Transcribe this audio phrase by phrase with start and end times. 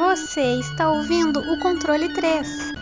[0.00, 2.72] Você está ouvindo o controle 3.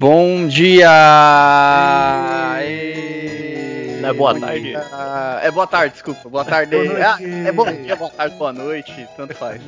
[0.00, 0.88] Bom dia!
[4.00, 4.62] Não é boa tarde?
[4.62, 4.84] Dia.
[5.42, 6.26] É boa tarde, desculpa.
[6.26, 6.74] Boa tarde.
[6.74, 9.60] Boa ah, é bom dia, boa tarde, boa noite, tanto faz.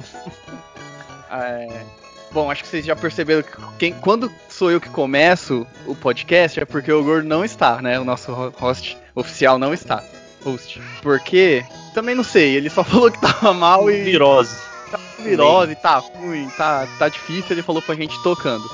[1.44, 1.84] É,
[2.30, 6.60] bom, acho que vocês já perceberam que quem, quando sou eu que começo o podcast
[6.60, 7.98] é porque o Gordo não está, né?
[7.98, 10.02] O nosso host oficial não está.
[10.44, 10.80] Host.
[11.02, 14.04] Porque, também não sei, ele só falou que tava mal e.
[14.04, 14.56] Virose.
[14.90, 18.70] Tá com virose, tá ruim, tá, tá difícil, ele falou pra gente tocando,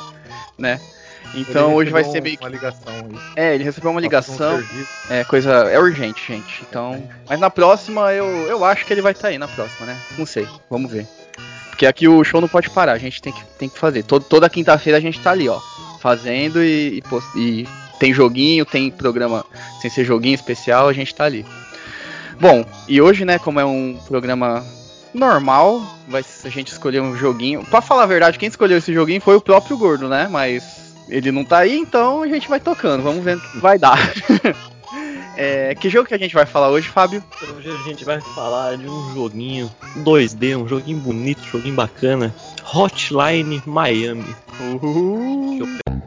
[0.58, 0.78] né?
[1.34, 2.56] Então Ele hoje vai ser meio uma que.
[2.56, 3.18] ligação aí.
[3.36, 4.56] É, ele recebeu uma ligação.
[4.56, 4.90] Um serviço.
[5.08, 5.50] É, coisa.
[5.70, 6.62] É urgente, gente.
[6.68, 7.08] Então.
[7.28, 9.98] Mas na próxima eu, eu acho que ele vai estar aí na próxima, né?
[10.18, 10.46] Não sei.
[10.68, 11.06] Vamos ver.
[11.82, 14.04] Porque aqui o show não pode parar, a gente tem que, tem que fazer.
[14.04, 15.58] Todo, toda quinta-feira a gente tá ali, ó.
[15.98, 17.02] Fazendo e,
[17.34, 19.44] e, e tem joguinho, tem programa
[19.80, 21.44] sem ser joguinho especial, a gente tá ali.
[22.40, 24.64] Bom, e hoje, né, como é um programa
[25.12, 27.64] normal, vai, a gente escolher um joguinho.
[27.64, 30.28] Pra falar a verdade, quem escolheu esse joguinho foi o próprio Gordo, né?
[30.30, 33.02] Mas ele não tá aí, então a gente vai tocando.
[33.02, 33.98] Vamos ver vai dar.
[35.36, 37.22] É, que jogo que a gente vai falar hoje, Fábio?
[37.56, 42.34] Hoje a gente vai falar de um joguinho 2D, um joguinho bonito, um joguinho bacana.
[42.74, 44.36] Hotline Miami.
[44.60, 45.58] Uhul.
[45.58, 46.01] Deixa eu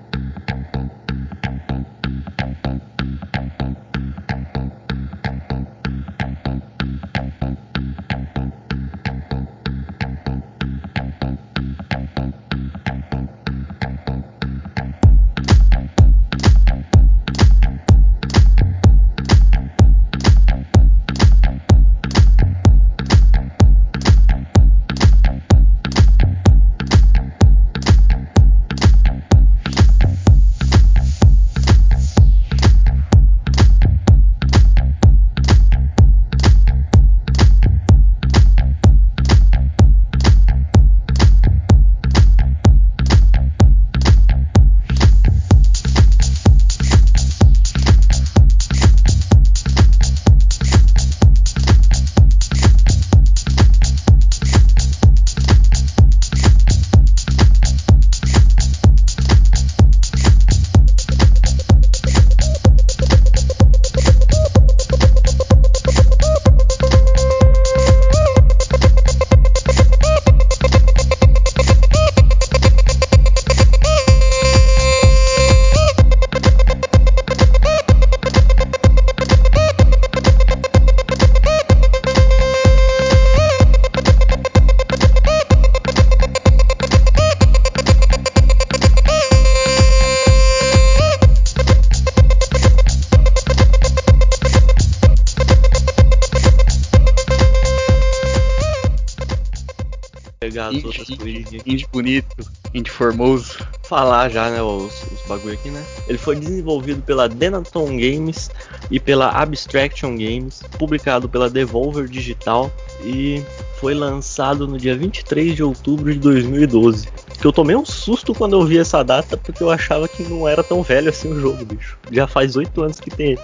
[101.66, 102.28] Indie, bonito,
[102.74, 103.58] indie formoso.
[103.84, 105.84] Falar já, né, os, os bagulho aqui, né?
[106.08, 108.50] Ele foi desenvolvido pela Denaton Games
[108.90, 112.72] e pela Abstraction Games, publicado pela Devolver Digital
[113.04, 113.44] e
[113.80, 117.08] foi lançado no dia 23 de outubro de 2012.
[117.40, 120.48] Que eu tomei um susto quando eu vi essa data, porque eu achava que não
[120.48, 121.98] era tão velho assim o jogo, bicho.
[122.12, 123.38] Já faz oito anos que tem.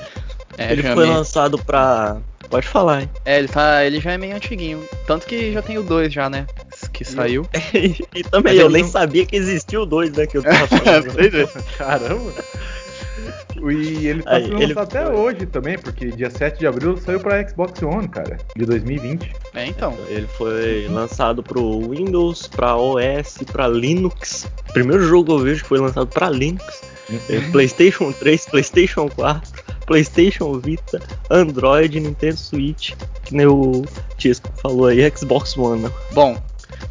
[0.58, 2.18] É, ele já foi meio- lançado pra.
[2.50, 3.10] Pode falar, hein?
[3.24, 4.84] É, ele, tá, ele já é meio antiguinho.
[5.08, 6.46] Tanto que já tem o 2 já, né?
[6.90, 7.48] Que saiu.
[8.16, 10.26] e também Mas eu nem não- sabia que existia o 2, né?
[10.28, 11.20] Que eu tava falando.
[11.20, 11.48] É.
[11.78, 12.34] Caramba!
[13.64, 16.98] E ele tá Aí, sendo ele lançado até hoje também, porque dia 7 de abril
[16.98, 19.32] saiu pra Xbox One, cara, de 2020.
[19.54, 19.96] É, então.
[20.08, 24.48] Ele foi lançado pro Windows, pra OS, pra Linux.
[24.74, 26.82] Primeiro jogo que eu vejo que foi lançado pra Linux.
[27.30, 29.52] É PlayStation 3, PlayStation 4,
[29.86, 31.00] PlayStation Vita,
[31.30, 32.94] Android, Nintendo Switch,
[33.26, 33.84] que nem o
[34.18, 35.88] Tisco falou aí, Xbox One.
[36.14, 36.42] Bom,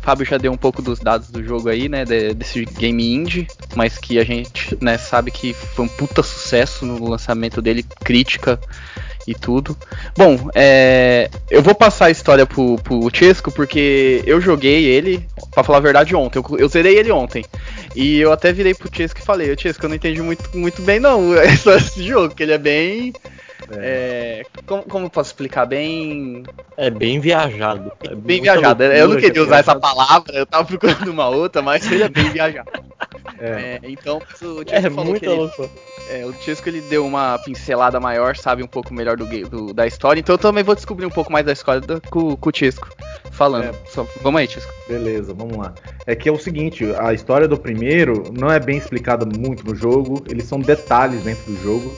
[0.03, 2.05] Fábio já deu um pouco dos dados do jogo aí, né?
[2.05, 6.85] de- desse game indie, mas que a gente né, sabe que foi um puta sucesso
[6.87, 8.59] no lançamento dele, crítica
[9.27, 9.77] e tudo.
[10.17, 15.63] Bom, é, eu vou passar a história pro, pro Chesco, porque eu joguei ele, pra
[15.63, 16.39] falar a verdade, ontem.
[16.39, 17.45] Eu, eu zerei ele ontem.
[17.95, 20.99] E eu até virei pro Chesco e falei, Chesco, eu não entendi muito, muito bem
[20.99, 23.13] não esse jogo, porque ele é bem.
[23.73, 25.67] É, como, como eu posso explicar?
[25.67, 26.43] Bem.
[26.77, 27.93] É bem viajado.
[28.03, 28.83] É Bem viajado.
[28.83, 29.81] Eu não queria usar essa viajado.
[29.81, 32.71] palavra, eu tava procurando uma outra, mas ele é bem viajado.
[33.39, 33.81] É.
[33.83, 35.51] É, então, o Chesco É falou que ele,
[36.11, 36.35] é, o
[36.69, 40.39] ele deu uma pincelada maior, sabe um pouco melhor do, do- da história, então eu
[40.39, 42.87] também vou descobrir um pouco mais da história do- com, com o Chesco.
[43.31, 43.65] falando.
[43.65, 43.73] É.
[43.87, 44.71] Só- vamos aí, Tisco.
[44.87, 45.73] Beleza, vamos lá.
[46.07, 49.75] É que é o seguinte, a história do primeiro não é bem explicada muito no
[49.75, 51.91] jogo, eles são detalhes dentro do jogo.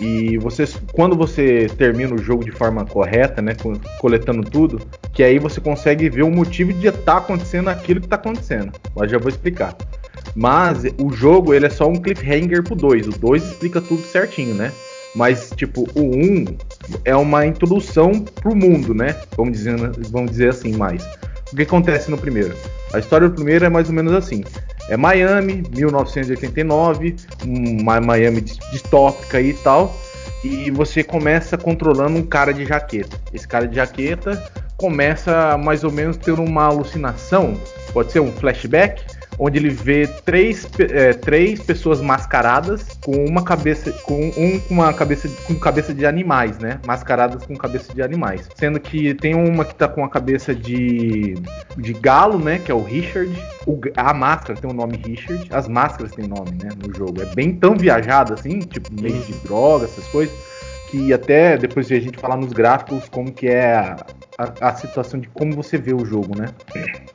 [0.00, 4.80] E você, quando você termina o jogo de forma correta, né, co- coletando tudo,
[5.12, 8.72] que aí você consegue ver o motivo de estar acontecendo aquilo que está acontecendo.
[8.96, 9.76] Mas já vou explicar.
[10.34, 13.08] Mas o jogo ele é só um cliffhanger pro 2.
[13.08, 14.72] O 2 explica tudo certinho, né?
[15.14, 16.44] Mas, tipo, o 1
[17.04, 19.16] é uma introdução pro mundo, né?
[19.36, 19.76] Vamos dizer,
[20.10, 21.04] vamos dizer assim mais.
[21.52, 22.54] O que acontece no primeiro?
[22.94, 24.44] A história do primeiro é mais ou menos assim.
[24.90, 27.14] É Miami, 1989,
[27.44, 29.96] uma Miami dis- distópica e tal.
[30.42, 33.16] E você começa controlando um cara de jaqueta.
[33.32, 34.42] Esse cara de jaqueta
[34.76, 37.54] começa mais ou menos ter uma alucinação,
[37.92, 39.02] pode ser um flashback,
[39.42, 44.92] onde ele vê três, é, três pessoas mascaradas com uma cabeça, com um com uma
[44.92, 46.78] cabeça com cabeça de animais, né?
[46.84, 51.42] Mascaradas com cabeça de animais, sendo que tem uma que tá com a cabeça de
[51.76, 52.58] de galo, né?
[52.58, 53.48] Que é o Richard.
[53.66, 55.46] O a máscara tem o nome Richard.
[55.50, 56.68] As máscaras têm nome, né?
[56.76, 60.36] No jogo é bem tão viajado assim, tipo meio de droga, essas coisas
[60.86, 64.06] que até depois a gente falar nos gráficos como que é a,
[64.38, 66.54] a- a situação de como você vê o jogo, né?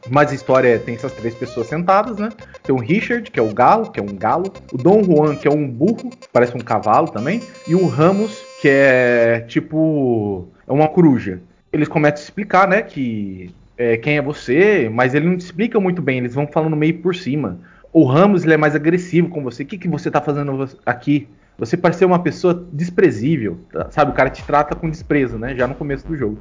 [0.09, 2.29] Mas a história é, tem essas três pessoas sentadas, né?
[2.63, 5.47] Tem o Richard, que é o galo, que é um galo, o Dom Juan, que
[5.47, 10.87] é um burro, parece um cavalo também, e o Ramos, que é tipo é uma
[10.87, 11.41] coruja.
[11.71, 16.01] Eles começam a explicar, né, que é, quem é você, mas ele não explica muito
[16.01, 17.59] bem, eles vão falando meio por cima.
[17.91, 19.63] O Ramos ele é mais agressivo com você.
[19.63, 21.27] O que, que você tá fazendo aqui?
[21.57, 23.87] Você parece ser uma pessoa desprezível, tá?
[23.89, 24.11] sabe?
[24.11, 25.55] O cara te trata com desprezo, né?
[25.55, 26.37] Já no começo do jogo.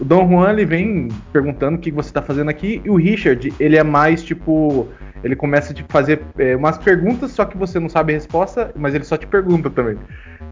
[0.00, 3.52] O Dom Juan, ele vem perguntando o que você tá fazendo aqui, e o Richard,
[3.60, 4.88] ele é mais tipo.
[5.24, 8.70] Ele começa a te fazer é, umas perguntas, só que você não sabe a resposta,
[8.76, 9.96] mas ele só te pergunta também.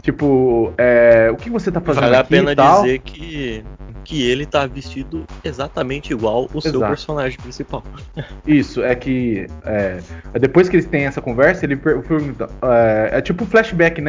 [0.01, 2.81] Tipo, é, o que você tá fazendo Vale a aqui pena e tal?
[2.83, 3.63] dizer que,
[4.03, 7.83] que ele tá vestido exatamente igual o seu personagem principal.
[8.45, 9.99] Isso, é que é,
[10.39, 12.49] depois que eles têm essa conversa, ele per- pergunta.
[12.61, 14.04] É, é tipo um flashback, né?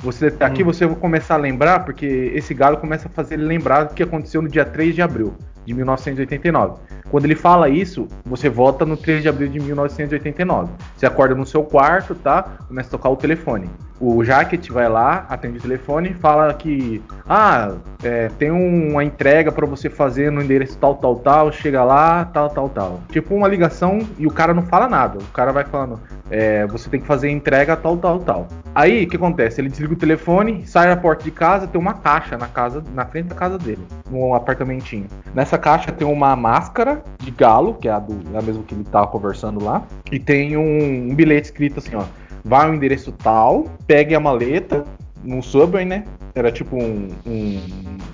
[0.00, 3.44] Você tá aqui, você vai começar a lembrar, porque esse galo começa a fazer ele
[3.44, 5.34] lembrar o que aconteceu no dia 3 de abril
[5.66, 6.74] de 1989.
[7.10, 10.72] Quando ele fala isso, você volta no 3 de abril de 1989.
[10.96, 12.42] Você acorda no seu quarto, tá?
[12.68, 13.68] Começa a tocar o telefone.
[13.98, 17.72] O Jacket vai lá, atende o telefone fala que ah,
[18.04, 22.26] é, tem um- uma entrega pra você fazer no endereço tal, tal, tal, chega lá,
[22.26, 23.00] tal, tal, tal.
[23.10, 25.18] Tipo uma ligação e o cara não fala nada.
[25.18, 25.98] O cara vai falando,
[26.30, 28.46] é, você tem que fazer entrega tal, tal, tal.
[28.74, 29.62] Aí o que acontece?
[29.62, 33.06] Ele desliga o telefone, sai da porta de casa, tem uma caixa na casa, na
[33.06, 33.80] frente da casa dele,
[34.10, 35.06] num apartamentinho.
[35.34, 38.74] Nessa caixa tem uma máscara de galo, que é a, do, é a mesma que
[38.74, 42.04] ele tava conversando lá, e tem um, um bilhete escrito assim, ó.
[42.44, 44.84] Vai ao endereço tal, pegue a maleta,
[45.24, 46.04] num subway, né?
[46.34, 47.60] Era tipo um, um-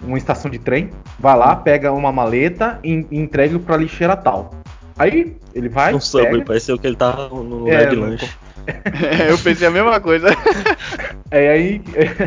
[0.05, 0.89] uma estação de trem.
[1.19, 4.51] Vai lá, pega uma maleta e, e entrega pra lixeira tal.
[4.99, 8.07] Aí ele vai, No subway, pega, pareceu que ele tava no lugar É, de no-
[8.67, 9.31] lanche.
[9.31, 10.29] eu pensei a mesma coisa.
[11.35, 11.81] É aí,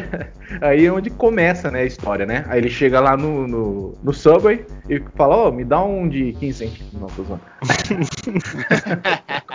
[0.62, 2.44] aí é onde começa né, a história, né?
[2.48, 6.34] Aí ele chega lá no, no, no Subway e fala, ó, me dá um de
[6.40, 6.94] 15 centavos.
[7.00, 7.42] Não, tô zoando.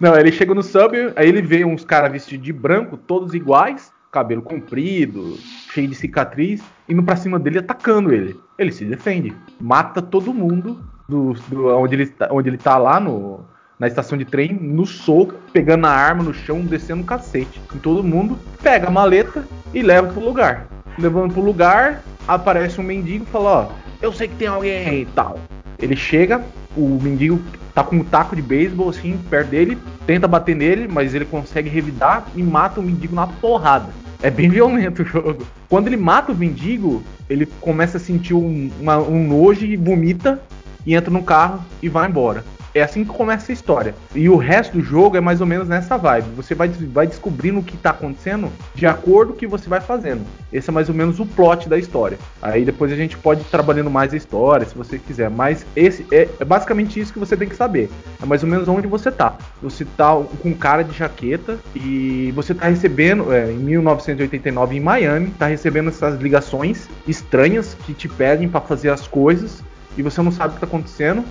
[0.00, 3.34] Não, aí ele chega no Subway, aí ele vê uns caras vestidos de branco, todos
[3.34, 5.36] iguais, cabelo comprido,
[5.72, 8.38] cheio de cicatriz, indo pra cima dele atacando ele.
[8.58, 12.98] Ele se defende, mata todo mundo do, do- onde, ele, tá- onde ele tá lá
[13.00, 13.40] no,
[13.78, 17.78] na estação de trem, no soco, pegando a arma no chão, descendo o cacete em
[17.78, 20.66] todo mundo, pega a maleta e leva pro lugar.
[20.98, 23.68] Levando pro lugar, aparece um mendigo e fala, ó,
[24.00, 25.38] eu sei que tem alguém e tal.
[25.78, 26.42] Ele chega,
[26.74, 27.38] o mendigo
[27.74, 31.68] tá com um taco de beisebol assim, perto dele, tenta bater nele, mas ele consegue
[31.68, 33.90] revidar e mata o mendigo na porrada.
[34.22, 35.46] É bem violento o jogo.
[35.68, 40.40] Quando ele mata o mendigo, ele começa a sentir um, uma- um nojo e vomita
[40.86, 42.42] e entra no carro e vai embora.
[42.76, 43.94] É assim que começa a história.
[44.14, 46.26] E o resto do jogo é mais ou menos nessa vibe.
[46.36, 49.80] Você vai, vai descobrindo o que tá acontecendo de acordo com o que você vai
[49.80, 50.26] fazendo.
[50.52, 52.18] Esse é mais ou menos o plot da história.
[52.42, 55.30] Aí depois a gente pode ir trabalhando mais a história, se você quiser.
[55.30, 57.88] Mas esse é, é basicamente isso que você tem que saber.
[58.22, 59.38] É mais ou menos onde você tá.
[59.62, 65.30] Você tá com cara de jaqueta e você tá recebendo, é, em 1989 em Miami,
[65.30, 69.64] tá recebendo essas ligações estranhas que te pedem para fazer as coisas
[69.96, 71.24] e você não sabe o que tá acontecendo.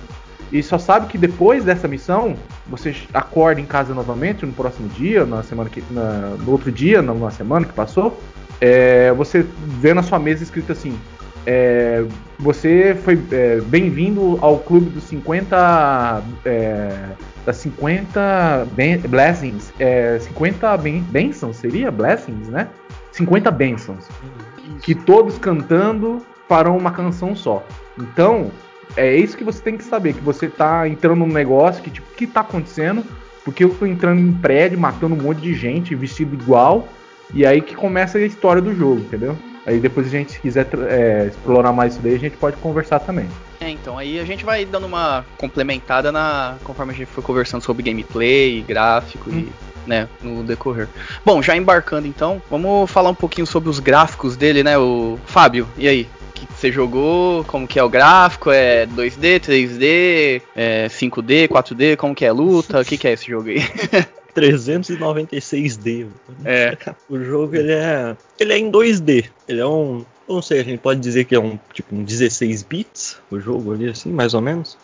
[0.52, 5.24] E só sabe que depois dessa missão, você acorda em casa novamente no próximo dia,
[5.24, 5.82] na semana que.
[5.90, 8.20] Na, no outro dia, na, na semana que passou.
[8.60, 9.44] é, você
[9.80, 10.98] vê na sua mesa escrito assim.
[11.46, 12.04] é,
[12.38, 16.22] você foi é, bem-vindo ao clube dos 50.
[16.44, 16.92] É,
[17.44, 19.72] das 50 ben, blessings.
[19.78, 21.90] É, 50 ben, bênçãos, seria?
[21.90, 22.68] Blessings, né?
[23.12, 24.08] 50 bênçãos
[24.82, 27.64] que todos cantando farão uma canção só.
[27.98, 28.50] Então,
[28.96, 32.10] é isso que você tem que saber, que você tá entrando num negócio que, tipo,
[32.10, 33.04] o que tá acontecendo?
[33.44, 36.88] Porque eu tô entrando em prédio, matando um monte de gente, vestido igual,
[37.32, 39.36] e aí que começa a história do jogo, entendeu?
[39.66, 43.00] Aí depois a gente, se quiser é, explorar mais isso daí, a gente pode conversar
[43.00, 43.28] também.
[43.60, 47.62] É, então aí a gente vai dando uma complementada na conforme a gente for conversando
[47.62, 49.38] sobre gameplay, gráfico hum.
[49.40, 50.88] e né, no decorrer.
[51.24, 55.68] Bom, já embarcando então, vamos falar um pouquinho sobre os gráficos dele, né, o Fábio.
[55.76, 56.08] E aí?
[56.44, 62.14] Que você jogou, como que é o gráfico, é 2D, 3D, é 5D, 4D, como
[62.14, 63.60] que é luta, o que que é esse jogo aí?
[64.36, 66.06] 396D.
[66.44, 66.76] É.
[67.08, 69.30] O jogo ele é ele é em 2D.
[69.48, 72.62] Ele é um, não sei, a gente pode dizer que é um tipo um 16
[72.64, 74.76] bits o jogo ali assim, mais ou menos.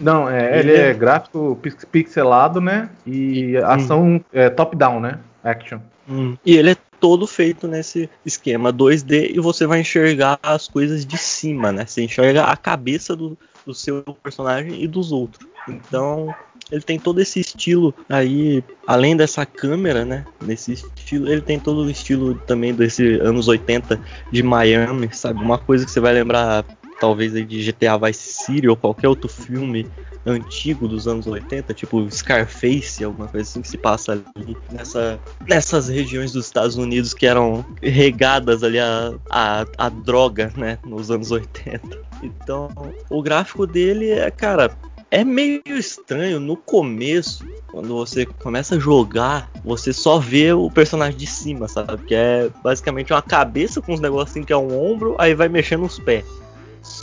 [0.00, 1.58] Não, é, ele, ele é, é gráfico
[1.90, 2.90] pixelado, né?
[3.04, 4.20] E ação hum.
[4.32, 5.18] é, top-down, né?
[5.42, 5.80] Action.
[6.08, 6.36] Hum.
[6.46, 11.16] E ele é todo feito nesse esquema 2D e você vai enxergar as coisas de
[11.16, 11.86] cima, né?
[11.86, 15.48] Você enxerga a cabeça do, do seu personagem e dos outros.
[15.68, 16.34] Então,
[16.70, 20.24] ele tem todo esse estilo aí, além dessa câmera, né?
[20.40, 25.42] Nesse estilo, ele tem todo o estilo também desse anos 80 de Miami, sabe?
[25.42, 26.64] Uma coisa que você vai lembrar
[27.00, 29.90] talvez aí de GTA Vice City ou qualquer outro filme
[30.26, 35.88] antigo dos anos 80, tipo Scarface, alguma coisa assim que se passa ali nessa, nessas
[35.88, 41.30] regiões dos Estados Unidos que eram regadas ali a, a, a droga, né, nos anos
[41.30, 41.80] 80.
[42.22, 42.68] Então,
[43.08, 44.70] o gráfico dele é, cara,
[45.10, 51.18] é meio estranho no começo, quando você começa a jogar, você só vê o personagem
[51.18, 52.04] de cima, sabe?
[52.04, 55.84] Que é basicamente uma cabeça com uns negocinhos que é um ombro, aí vai mexendo
[55.84, 56.24] os pés.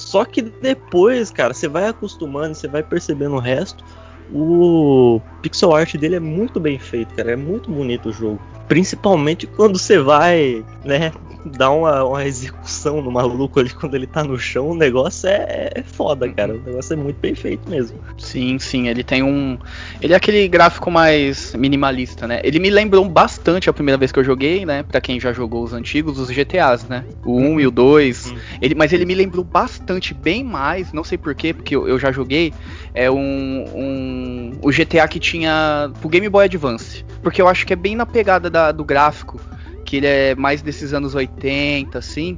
[0.08, 3.84] Só que depois, cara, você vai acostumando, você vai percebendo o resto.
[4.32, 7.32] O pixel art dele é muito bem feito, cara.
[7.32, 8.40] É muito bonito o jogo.
[8.68, 11.12] Principalmente quando você vai, né,
[11.48, 14.70] dar uma, uma execução no maluco ali quando ele tá no chão.
[14.70, 16.54] O negócio é, é foda, cara.
[16.54, 17.98] O negócio é muito bem feito mesmo.
[18.18, 18.88] Sim, sim.
[18.88, 19.58] Ele tem um.
[20.02, 22.42] Ele é aquele gráfico mais minimalista, né?
[22.44, 24.84] Ele me lembrou bastante a primeira vez que eu joguei, né?
[24.84, 27.04] Pra quem já jogou os antigos, os GTAs, né?
[27.26, 28.32] O 1 e o 2.
[28.32, 28.38] Uhum.
[28.62, 30.92] Ele, mas ele me lembrou bastante, bem mais.
[30.92, 32.54] Não sei porquê, porque eu, eu já joguei.
[32.94, 34.17] É um, um.
[34.62, 35.92] O GTA que tinha.
[36.00, 37.06] Pro Game Boy Advance.
[37.22, 39.40] Porque eu acho que é bem na pegada da, do gráfico,
[39.86, 42.38] que ele é mais desses anos 80, assim.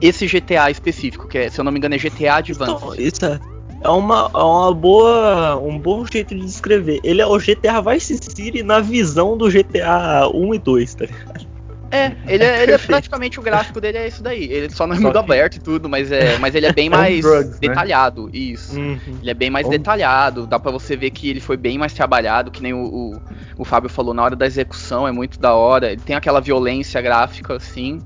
[0.00, 2.72] Esse GTA específico, que é, se eu não me engano é GTA Advance.
[2.72, 3.40] Então, isso é,
[3.82, 7.00] é uma, é uma boa, um bom jeito de descrever.
[7.02, 11.45] Ele é o GTA Vice City na visão do GTA 1 e 2, tá ligado?
[11.90, 14.44] É, ele é, ele é praticamente o gráfico dele é isso daí.
[14.44, 15.18] Ele só não é mundo que...
[15.18, 17.58] aberto e tudo, mas, é, mas ele é bem mais drugs, né?
[17.60, 18.26] detalhado.
[18.26, 18.30] Né?
[18.34, 18.78] Isso.
[18.78, 18.98] Uhum.
[19.20, 20.46] Ele é bem mais detalhado.
[20.46, 23.22] Dá para você ver que ele foi bem mais trabalhado, que nem o, o,
[23.58, 25.92] o, Fábio falou, na hora da execução é muito da hora.
[25.92, 28.00] Ele tem aquela violência gráfica, assim,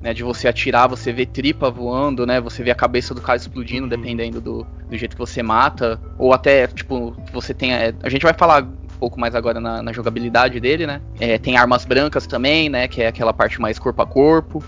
[0.00, 0.14] né?
[0.14, 2.40] De você atirar, você vê tripa voando, né?
[2.40, 3.88] Você vê a cabeça do cara explodindo, uhum.
[3.88, 6.00] dependendo do, do jeito que você mata.
[6.18, 7.74] Ou até, tipo, você tem.
[7.74, 8.64] É, a gente vai falar
[9.04, 11.02] pouco mais agora na, na jogabilidade dele, né?
[11.20, 12.88] É, tem armas brancas também, né?
[12.88, 14.64] Que é aquela parte mais corpo a corpo.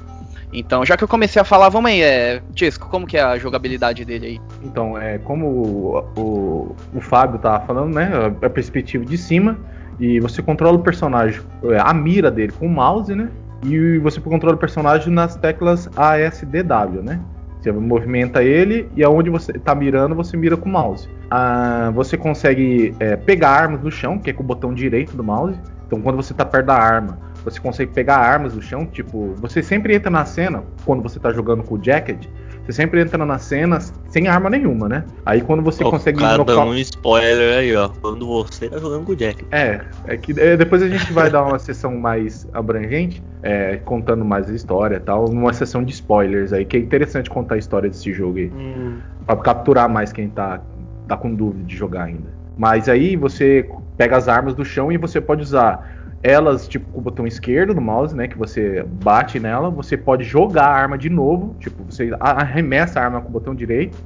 [0.53, 3.39] Então, já que eu comecei a falar, vamos aí, é, Tisco, como que é a
[3.39, 4.41] jogabilidade dele aí?
[4.63, 8.11] Então, é como o, o, o Fábio tava falando, né?
[8.43, 9.59] A perspectiva de cima,
[9.99, 13.31] e você controla o personagem, é, a mira dele com o mouse, né?
[13.65, 17.21] E você controla o personagem nas teclas ASDW, né?
[17.67, 21.09] Você movimenta ele e aonde você está mirando, você mira com o mouse.
[21.29, 25.25] Ah, você consegue é, pegar armas no chão, que é com o botão direito do
[25.25, 25.59] mouse.
[25.85, 28.87] Então, quando você está perto da arma, você consegue pegar armas no chão.
[28.87, 32.27] Tipo, você sempre entra na cena, quando você está jogando com o jacket,
[32.67, 35.05] você sempre entra na cena sem arma nenhuma, né?
[35.25, 36.19] Aí quando você oh, consegue.
[36.19, 36.67] Cada inocar...
[36.67, 37.89] um spoiler aí, ó.
[37.89, 39.45] Quando você tá jogando com o Jack.
[39.53, 44.25] É, é que é, depois a gente vai dar uma sessão mais abrangente, é, contando
[44.25, 47.59] mais a história e tal, numa sessão de spoilers aí, que é interessante contar a
[47.59, 48.49] história desse jogo aí.
[48.49, 48.99] Hum.
[49.25, 50.61] Pra capturar mais quem tá,
[51.07, 52.35] tá com dúvida de jogar ainda.
[52.59, 56.99] Mas aí você pega as armas do chão e você pode usar elas, tipo, com
[56.99, 58.27] o botão esquerdo do mouse, né?
[58.27, 63.05] Que você bate nela, você pode jogar a arma de novo, tipo, você arremessa a
[63.05, 63.97] arma com o botão direito.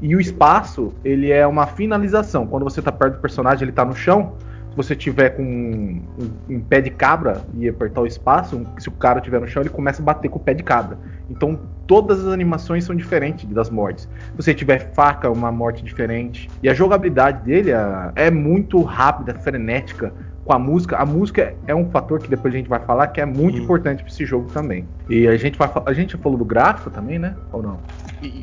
[0.00, 2.46] E o espaço, ele é uma finalização.
[2.46, 4.32] Quando você tá perto do personagem, ele tá no chão.
[4.70, 8.80] Se você tiver com um, um, um pé de cabra e apertar o espaço, um,
[8.80, 10.96] se o cara tiver no chão, ele começa a bater com o pé de cabra.
[11.28, 14.04] Então todas as animações são diferentes das mortes.
[14.04, 16.48] Se você tiver faca, uma morte diferente.
[16.62, 20.14] E a jogabilidade dele é, é muito rápida, frenética
[20.48, 20.96] com a música.
[20.96, 23.62] A música é um fator que depois a gente vai falar que é muito hum.
[23.62, 24.88] importante para esse jogo também.
[25.08, 27.36] E a gente vai a gente já falou do gráfico também, né?
[27.52, 27.78] Ou não?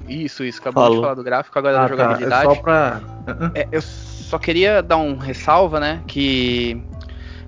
[0.07, 0.61] Isso, isso.
[0.61, 0.97] Acabou Falou.
[0.97, 2.45] de falar do gráfico, agora ah, da jogabilidade.
[2.45, 2.51] Tá.
[2.51, 3.01] É só pra...
[3.55, 6.01] É, eu só queria dar um ressalva, né?
[6.05, 6.79] Que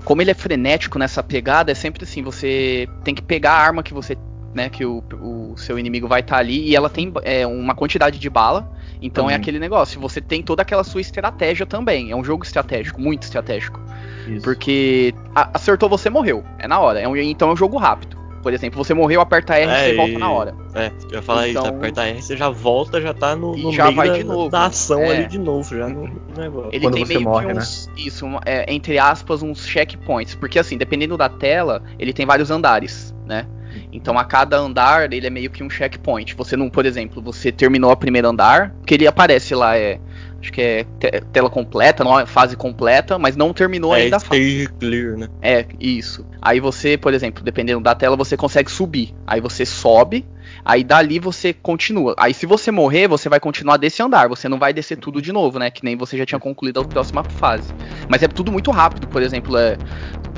[0.04, 3.84] como ele é frenético nessa pegada, é sempre assim, você tem que pegar a arma
[3.84, 4.18] que você
[4.54, 7.76] né, que o, o seu inimigo vai estar tá ali e ela tem é, uma
[7.76, 8.72] quantidade de bala
[9.02, 12.12] Então é aquele negócio, você tem toda aquela sua estratégia também.
[12.12, 13.80] É um jogo estratégico, muito estratégico.
[14.28, 14.44] Isso.
[14.44, 16.44] Porque acertou você morreu.
[16.60, 17.00] É na hora.
[17.00, 18.18] É um- então é um jogo rápido.
[18.44, 20.56] Por exemplo, você morreu, aperta R e É, você volta e- na hora.
[20.74, 23.64] É, eu ia falar isso, Então- aperta R, você já volta, já tá no, E
[23.64, 24.50] no já meio vai da, de novo.
[24.50, 25.18] da ação É.
[25.18, 26.70] ali de novo, já no, no negócio.
[26.72, 27.60] Ele Quando tem você meio morre, que né?
[27.60, 32.50] uns, isso, é, entre aspas, uns checkpoints, porque assim, dependendo da tela, ele tem vários
[32.50, 33.46] andares, né?
[33.92, 36.36] Então a cada andar ele é meio que um checkpoint.
[36.36, 40.00] Você não, por exemplo, você terminou o primeiro andar, que ele aparece lá é,
[40.42, 44.18] acho que é te- tela completa, não é fase completa, mas não terminou é ainda
[44.18, 44.70] a fase.
[44.80, 45.28] clear, né?
[45.42, 46.26] É, isso.
[46.42, 49.14] Aí você, por exemplo, dependendo da tela, você consegue subir.
[49.26, 50.26] Aí você sobe,
[50.64, 52.16] aí dali você continua.
[52.18, 54.28] Aí se você morrer, você vai continuar desse andar.
[54.30, 55.70] Você não vai descer tudo de novo, né?
[55.70, 57.74] Que nem você já tinha concluído a próxima fase.
[58.10, 59.78] Mas é tudo muito rápido, por exemplo, é.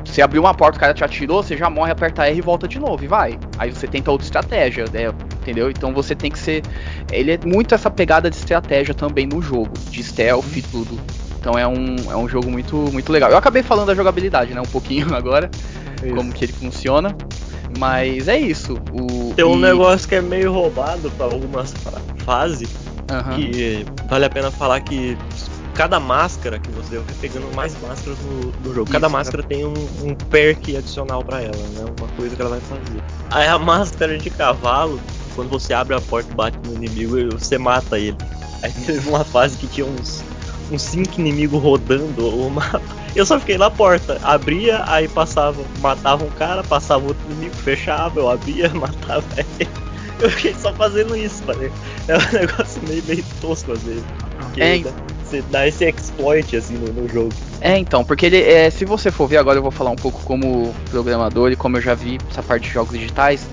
[0.06, 2.68] Você abriu uma porta, o cara te atirou, você já morre, aperta R e volta
[2.68, 3.38] de novo, e vai.
[3.58, 5.14] Aí você tenta outra estratégia, né?
[5.50, 5.70] entendeu?
[5.70, 6.64] Então você tem que ser.
[7.12, 11.00] Ele é muito essa pegada de estratégia também no jogo, de stealth e tudo.
[11.40, 13.32] Então é um, é um jogo muito, muito legal.
[13.32, 14.62] Eu acabei falando da jogabilidade, né?
[14.62, 15.50] Um pouquinho agora
[16.04, 16.16] Isso.
[16.16, 17.16] como que ele funciona.
[17.78, 18.80] Mas é isso.
[18.92, 22.70] O, Tem um e- negócio que é meio roubado pra algumas fa- fases,
[23.10, 23.36] Aham.
[23.36, 25.18] que vale a pena falar que
[25.76, 28.92] cada máscara que você vai pegando mais máscaras no, no jogo.
[28.92, 29.74] Cada Isso, máscara tem um,
[30.04, 31.86] um perk adicional pra ela, né?
[31.98, 33.02] Uma coisa que ela vai fazer.
[33.32, 35.00] Aí a máscara de cavalo,
[35.36, 38.18] quando você abre a porta e bate no inimigo, você mata ele.
[38.62, 40.22] Aí teve uma fase que tinha uns
[40.72, 42.82] uns cinco inimigos rodando o mapa.
[43.16, 48.20] Eu só fiquei na porta, abria, aí passava, matava um cara, passava outro inimigo, fechava,
[48.20, 49.68] eu abria, matava ele.
[50.20, 51.72] Eu fiquei só fazendo isso, falei.
[52.08, 54.04] É um negócio meio, meio tosco às vezes.
[54.38, 54.84] Porque É,
[55.24, 57.34] você dá esse exploit assim no, no jogo.
[57.62, 60.22] É, então, porque ele é, se você for ver agora, eu vou falar um pouco
[60.24, 63.48] como programador e como eu já vi essa parte de jogos digitais.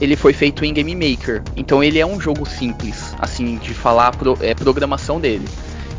[0.00, 4.14] Ele foi feito em Game Maker, então ele é um jogo simples, assim, de falar
[4.16, 5.46] pro, é, programação dele.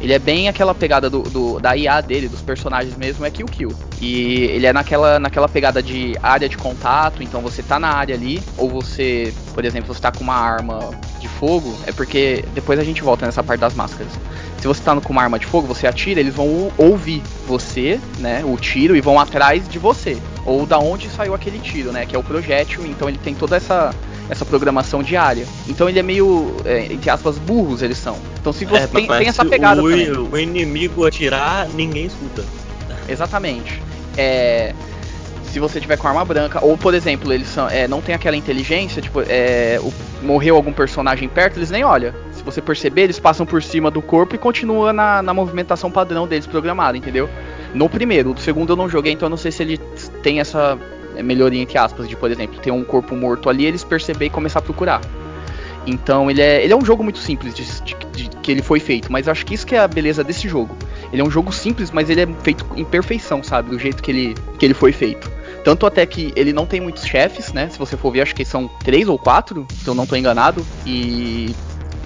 [0.02, 3.46] Ele é bem aquela pegada do, do- da IA dele, dos personagens mesmo, é Kill
[3.46, 3.72] Kill.
[4.02, 8.16] E ele é naquela, naquela pegada de área de contato, então você tá na área
[8.16, 12.80] ali, ou você, por exemplo, você tá com uma arma de fogo, é porque depois
[12.80, 14.12] a gente volta nessa parte das máscaras.
[14.58, 18.00] Se você tá com uma arma de fogo, você atira, eles vão ou- ouvir você,
[18.18, 20.18] né, o tiro, e vão atrás de você.
[20.46, 23.56] Ou da onde saiu aquele tiro, né, que é o projétil, então ele tem toda
[23.56, 23.94] essa,
[24.32, 25.46] essa programação diária.
[25.67, 28.15] Então ele é meio, é, entre aspas, burros eles são.
[28.39, 30.10] Então se você É, tem, tem essa pegada o, também.
[30.12, 32.44] o inimigo atirar, ninguém escuta.
[33.10, 33.82] Exatamente.
[34.17, 34.74] É,
[35.44, 38.38] se você tiver com arma branca, ou por exemplo, eles são, é, não tem aquela
[38.38, 39.91] inteligência, tipo, é, o-
[40.26, 42.13] morreu algum personagem perto, eles nem olham.
[42.32, 46.26] Se você perceber, eles passam por cima do corpo e continua na, na movimentação padrão
[46.26, 47.30] deles programada, entendeu?
[47.74, 49.78] No primeiro, o segundo eu não joguei, então eu não sei se ele
[50.24, 50.78] tem essa
[51.24, 54.60] melhoria entre aspas, de por exemplo, ter um corpo morto ali, eles perceber e começar
[54.60, 55.02] a procurar.
[55.86, 58.80] Então ele é, ele é um jogo muito simples de, de- de- que ele foi
[58.80, 60.76] feito, mas acho que isso que é a beleza desse jogo.
[61.12, 63.69] Ele é um jogo simples, mas ele é feito em perfeição, sabe?
[63.71, 65.30] Do jeito que ele, que ele foi feito.
[65.63, 67.69] Tanto até que ele não tem muitos chefes, né?
[67.69, 70.65] Se você for ver, acho que são três ou quatro, se eu não tô enganado.
[70.86, 71.54] E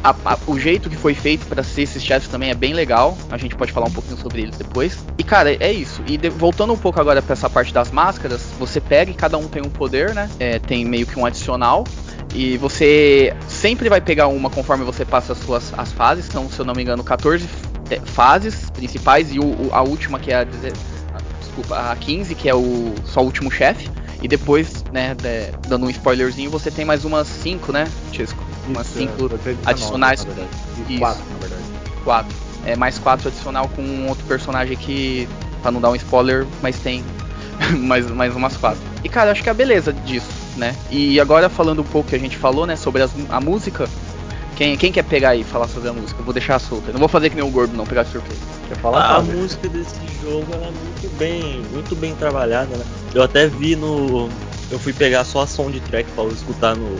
[0.09, 3.17] a- a- o jeito que foi feito para ser esses chefes também é bem legal.
[3.31, 4.97] A gente pode falar um pouquinho sobre eles depois.
[5.17, 6.01] E cara, é isso.
[6.07, 9.37] E de- voltando um pouco agora para essa parte das máscaras, você pega e cada
[9.37, 10.29] um tem um poder, né?
[10.39, 11.83] É, tem meio que um adicional.
[12.33, 16.25] E você sempre vai pegar uma conforme você passa as suas as fases.
[16.25, 17.47] São, se eu não me engano, 14
[17.89, 20.43] te- fases principais e o- o- a última que é a,
[21.39, 23.89] desculpa, a 15, que é o só o último chefe.
[24.21, 28.44] E depois, né, de- dando um spoilerzinho, você tem mais umas 5, né, Tisco?
[28.67, 30.19] Umas Isso, 5 é, vai ter 19, adicionais.
[30.25, 30.49] na verdade.
[30.77, 30.99] E Isso.
[30.99, 31.63] quatro, na verdade.
[32.03, 32.35] 4.
[32.65, 35.27] É mais 4 adicional com um outro personagem que,
[35.61, 37.03] pra não dar um spoiler, mas tem
[37.79, 38.79] mais, mais umas 4.
[39.03, 40.75] E cara, acho que é a beleza disso, né?
[40.89, 43.87] E agora falando um pouco que a gente falou, né, sobre as- a música.
[44.55, 46.21] Quem, quem quer pegar aí e falar sobre a música?
[46.21, 46.91] Eu vou deixar solta.
[46.93, 48.39] Não vou fazer que nem o gordo, não, pegar de surpresa.
[48.69, 49.35] Quer falar, a Fábio?
[49.37, 52.85] música desse jogo ela é muito bem, muito bem trabalhada, né?
[53.13, 54.29] Eu até vi no.
[54.71, 56.95] Eu fui pegar só a soundtrack pra eu escutar no,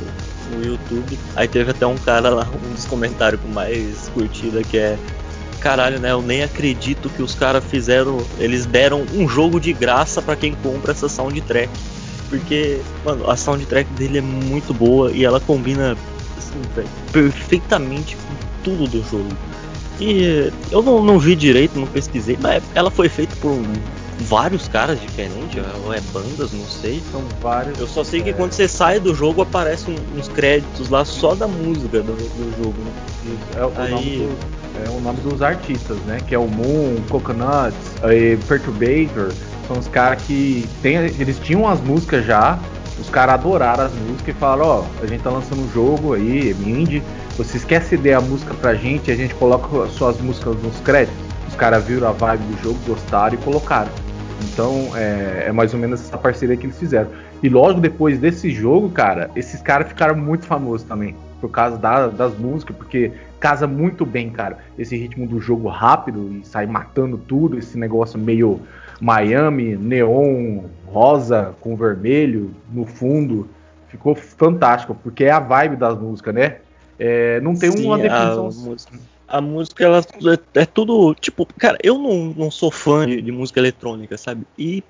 [0.52, 1.18] no YouTube.
[1.36, 4.98] Aí teve até um cara lá, um dos comentários com mais curtida que é.
[5.60, 6.12] Caralho, né?
[6.12, 8.18] Eu nem acredito que os caras fizeram.
[8.38, 11.72] Eles deram um jogo de graça pra quem compra essa soundtrack.
[12.30, 15.98] Porque, mano, a soundtrack dele é muito boa e ela combina
[16.38, 16.62] assim,
[17.12, 19.30] perfeitamente com tudo do jogo.
[20.00, 23.64] E eu não, não vi direito, não pesquisei, mas ela foi feita por um-
[24.20, 27.02] vários caras diferentes, ou é bandas, não sei.
[27.12, 27.78] São vários.
[27.80, 28.34] Eu só sei que É.
[28.34, 32.76] quando você sai do jogo aparecem uns créditos lá só da música do, do jogo.
[32.80, 32.92] Né?
[33.26, 36.20] Isso, é, o Aí- nome do- é o nome dos artistas, né?
[36.28, 39.32] Que é o Moon, Coconuts, aí Perturbator.
[39.68, 42.60] São os caras que tem, eles tinham as músicas já.
[43.00, 46.52] Os caras adoraram as músicas e falaram, ó, a gente tá lançando um jogo aí,
[46.66, 47.02] indie,
[47.38, 51.20] Vocês querem ceder a música pra gente e a gente coloca suas músicas nos créditos?
[51.56, 53.90] Os caras viram a vibe do jogo, gostaram e colocaram.
[54.52, 57.08] Então é, é, mais ou menos essa parceria que eles fizeram.
[57.42, 61.16] E logo depois desse jogo, cara, esses caras ficaram muito famosos também.
[61.40, 64.58] Por causa da, das músicas, porque casa muito bem, cara.
[64.78, 68.60] Esse ritmo do jogo rápido e sai matando tudo, esse negócio meio
[69.00, 73.48] Miami, neon rosa com vermelho no fundo.
[73.88, 76.58] Ficou fantástico, porque é a vibe das músicas, né?
[77.00, 78.50] É, não tem Sim, uma definição.
[78.50, 81.14] A a música ela é, é, tudo.
[81.16, 84.46] Tipo, cara, eu não, não sou fã de, de música eletrônica, sabe?
[84.58, 84.84] E,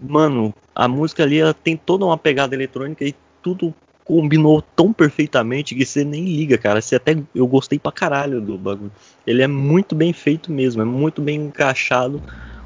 [0.00, 5.74] mano, a música ali ela tem toda uma pegada eletrônica e tudo combinou tão perfeitamente
[5.74, 6.80] que você nem liga, cara.
[6.80, 8.90] Você até eu gostei pra caralho do bagulho.
[9.24, 12.20] Ele é muito bem feito mesmo, é muito bem encaixado.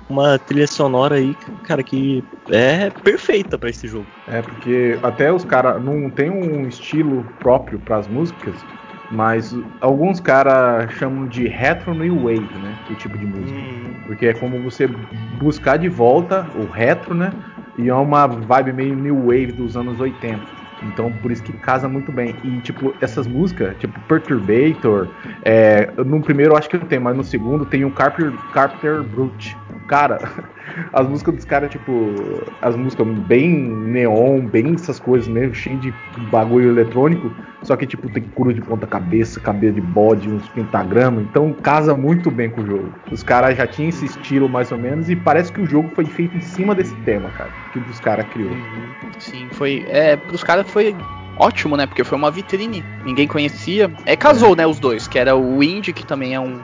[0.09, 4.07] Uma trilha sonora aí, cara, que é perfeita para esse jogo.
[4.27, 8.65] É, porque até os caras não tem um estilo próprio para as músicas,
[9.11, 12.79] mas alguns caras chamam de retro new wave, né?
[12.91, 13.59] O tipo de música.
[13.59, 13.95] Hum.
[14.07, 17.33] Porque é como você buscar de volta o retro, né?
[17.77, 20.65] E é uma vibe meio new wave dos anos 80.
[20.83, 22.37] Então, por isso que casa muito bem.
[22.43, 25.09] E, tipo, essas músicas, tipo, Perturbator,
[25.43, 29.03] é, no primeiro eu acho que não tem, mas no segundo tem o Carpenter, Carpenter
[29.03, 29.57] Brute.
[29.87, 30.19] Cara,
[30.93, 35.93] as músicas dos caras, tipo, as músicas bem neon, bem essas coisas mesmo, cheio de
[36.31, 37.31] bagulho eletrônico,
[37.63, 42.31] só que, tipo, tem cura de ponta-cabeça, cabelo de bode, uns pentagramas, então casa muito
[42.31, 42.93] bem com o jogo.
[43.11, 46.05] Os caras já tinham esse estilo mais ou menos e parece que o jogo foi
[46.05, 48.51] feito em cima desse tema, cara, que os caras criou.
[48.51, 48.95] Uhum.
[49.19, 49.85] Sim, foi.
[49.89, 50.95] É, pros caras foi
[51.39, 51.87] ótimo, né?
[51.87, 53.91] Porque foi uma vitrine, ninguém conhecia.
[54.05, 56.61] É, casou, né, os dois, que era o Indie, que também é um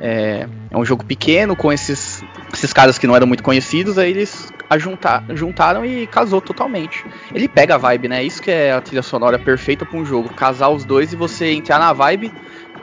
[0.00, 2.24] é, é um jogo pequeno com esses,
[2.56, 7.04] esses caras que não eram muito conhecidos, aí eles juntar, juntaram e casou totalmente.
[7.32, 8.24] Ele pega a vibe, né?
[8.24, 10.28] Isso que é a trilha sonora perfeita para um jogo.
[10.30, 12.32] Casar os dois e você entrar na vibe,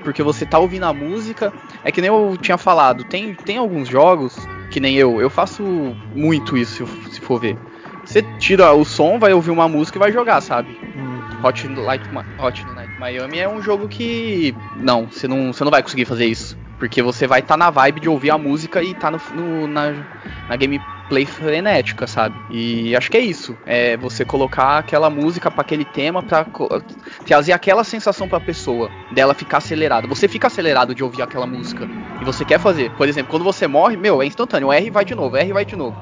[0.03, 1.51] porque você tá ouvindo a música.
[1.83, 4.37] É que nem eu tinha falado, tem, tem alguns jogos,
[4.69, 5.63] que nem eu, eu faço
[6.15, 7.57] muito isso, se for ver.
[8.05, 10.77] Você tira o som, vai ouvir uma música e vai jogar, sabe?
[10.95, 11.13] Hum.
[11.43, 12.03] Hot, Light,
[12.37, 14.55] Hot Night Miami é um jogo que.
[14.77, 16.57] Não, você não, você não vai conseguir fazer isso.
[16.83, 19.67] Porque você vai estar tá na vibe de ouvir a música e tá no, no,
[19.67, 19.93] na,
[20.49, 22.35] na gameplay frenética, sabe?
[22.49, 23.55] E acho que é isso.
[23.65, 26.45] É você colocar aquela música para aquele tema para
[27.25, 30.09] trazer aquela sensação para a pessoa, dela ficar acelerada.
[30.09, 31.87] Você fica acelerado de ouvir aquela música
[32.19, 32.91] e você quer fazer.
[32.97, 34.67] Por exemplo, quando você morre, meu, é instantâneo.
[34.67, 35.95] O R vai de novo, R vai de novo.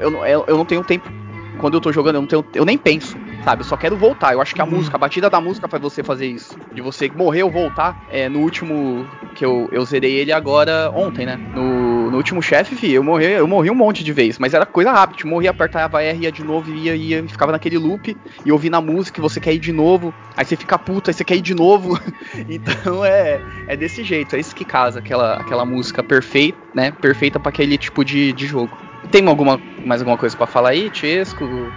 [0.00, 1.08] Eu, eu, eu não tenho tempo.
[1.56, 3.16] Quando eu tô jogando, eu, não tenho, eu nem penso
[3.46, 3.60] sabe?
[3.60, 4.32] Eu só quero voltar.
[4.32, 4.72] Eu acho que a uhum.
[4.72, 6.58] música, a batida da música faz você fazer isso.
[6.74, 7.96] De você morrer ou voltar.
[8.08, 11.38] É, no último que eu, eu zerei ele agora ontem, né?
[11.54, 14.64] No, no último chefe, vi, eu morri, eu morri um monte de vezes, mas era
[14.64, 15.18] coisa rápida.
[15.18, 18.76] Tipo, morria, apertava R, ia de novo, ia, ia, e ficava naquele loop e ouvindo
[18.76, 21.42] a música, você quer ir de novo, aí você fica puto, aí você quer ir
[21.42, 22.00] de novo.
[22.48, 26.90] então é, é desse jeito, é isso que casa aquela, aquela música perfeita, né?
[26.90, 28.78] Perfeita para aquele tipo de, de jogo.
[29.10, 31.72] Tem alguma, mais alguma coisa para falar aí, Chesco?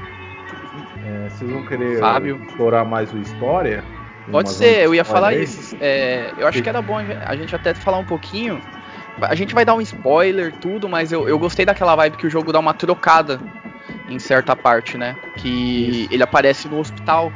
[1.04, 2.42] É, vocês vão querer Fábio.
[2.48, 3.84] explorar mais o história?
[4.32, 5.44] Pode ser, eu ia falar aí?
[5.44, 5.76] isso.
[5.80, 8.62] É, eu acho que era bom a gente até falar um pouquinho.
[9.22, 12.30] A gente vai dar um spoiler, tudo, mas eu, eu gostei daquela vibe que o
[12.30, 13.40] jogo dá uma trocada
[14.08, 15.16] em certa parte, né?
[15.36, 16.14] Que isso.
[16.14, 17.34] ele aparece no hospital.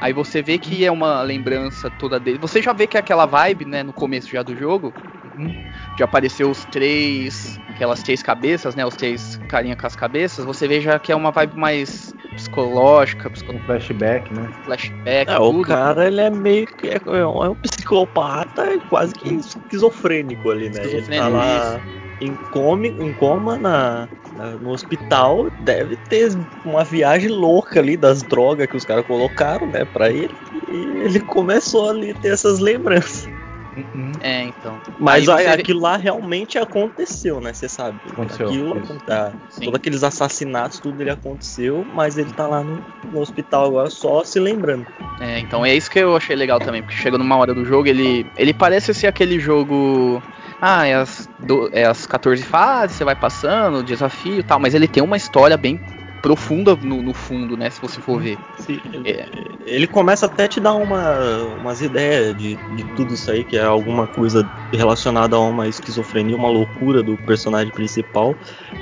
[0.00, 2.38] Aí você vê que é uma lembrança toda dele.
[2.38, 4.92] Você já vê que é aquela vibe, né, no começo já do jogo.
[5.36, 5.70] Uhum.
[5.96, 7.58] De aparecer os três.
[7.68, 8.84] Aquelas três cabeças, né?
[8.86, 10.44] Os três carinha com as cabeças.
[10.44, 14.50] Você vê já que é uma vibe mais psicológica, um flashback, né?
[14.64, 15.30] Flashback.
[15.30, 15.60] É, tudo.
[15.60, 20.84] o cara ele é meio que é, é um psicopata quase que esquizofrênico ali, né?
[20.84, 21.80] Ele tá lá
[22.20, 26.30] em, come, em coma na, na, no hospital, deve ter
[26.64, 30.34] uma viagem louca ali das drogas que os caras colocaram, né, pra ele.
[30.68, 33.28] E ele começou ali a ter essas lembranças.
[33.76, 34.12] Uhum.
[34.20, 34.80] É, então.
[34.98, 37.52] Mas aí, aquilo lá realmente aconteceu, né?
[37.52, 37.98] Você sabe.
[38.10, 38.46] Aconteceu.
[38.46, 43.66] Aquilo, tá, todos aqueles assassinatos, tudo ele aconteceu, mas ele tá lá no, no, hospital
[43.66, 44.86] agora só se lembrando.
[45.20, 47.86] É, então é isso que eu achei legal também, porque chega numa hora do jogo,
[47.86, 50.22] ele, ele parece ser aquele jogo.
[50.58, 54.74] Ah, é as, do, é as 14 fases, você vai passando, desafio e tal, mas
[54.74, 55.78] ele tem uma história bem
[56.26, 57.70] profunda no, no, fundo, né?
[57.70, 58.36] Se você for ver.
[58.58, 59.28] Sim, ele, é.
[59.64, 61.20] ele começa até a te dar uma,
[61.60, 66.34] umas ideias de, de tudo isso aí, que é alguma coisa relacionada a uma esquizofrenia,
[66.34, 68.34] uma loucura do personagem principal.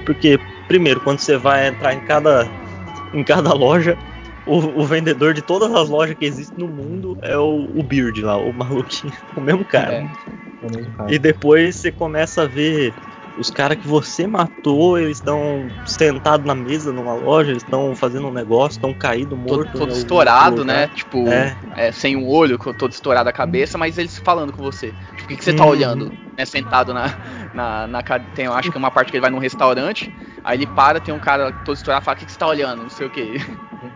[0.06, 2.48] Porque, primeiro, quando você vai entrar em cada,
[3.12, 3.98] em cada loja,
[4.46, 8.16] o, o, vendedor de todas as lojas que existem no mundo é o, o Beard
[8.20, 9.96] lá, o maluquinho, o mesmo cara.
[9.96, 10.08] É,
[10.62, 11.14] o mesmo cara.
[11.14, 12.94] E depois você começa a ver
[13.38, 18.28] os caras que você matou, eles estão sentados na mesa numa loja, eles estão fazendo
[18.28, 19.72] um negócio, estão caído, morto.
[19.72, 20.88] Todo, todo estourado, né?
[20.88, 21.56] Tipo, é.
[21.76, 24.94] É, sem um olho, todo estourado a cabeça, mas eles falando com você.
[25.16, 25.68] Tipo, o que, que você tá hum.
[25.68, 26.12] olhando?
[26.36, 27.14] Né, sentado na,
[27.54, 28.02] na, na.
[28.34, 31.20] Tem, acho que uma parte que ele vai num restaurante, aí ele para, tem um
[31.20, 32.82] cara todo estourado e fala: O que, que você tá olhando?
[32.82, 33.36] Não sei o que.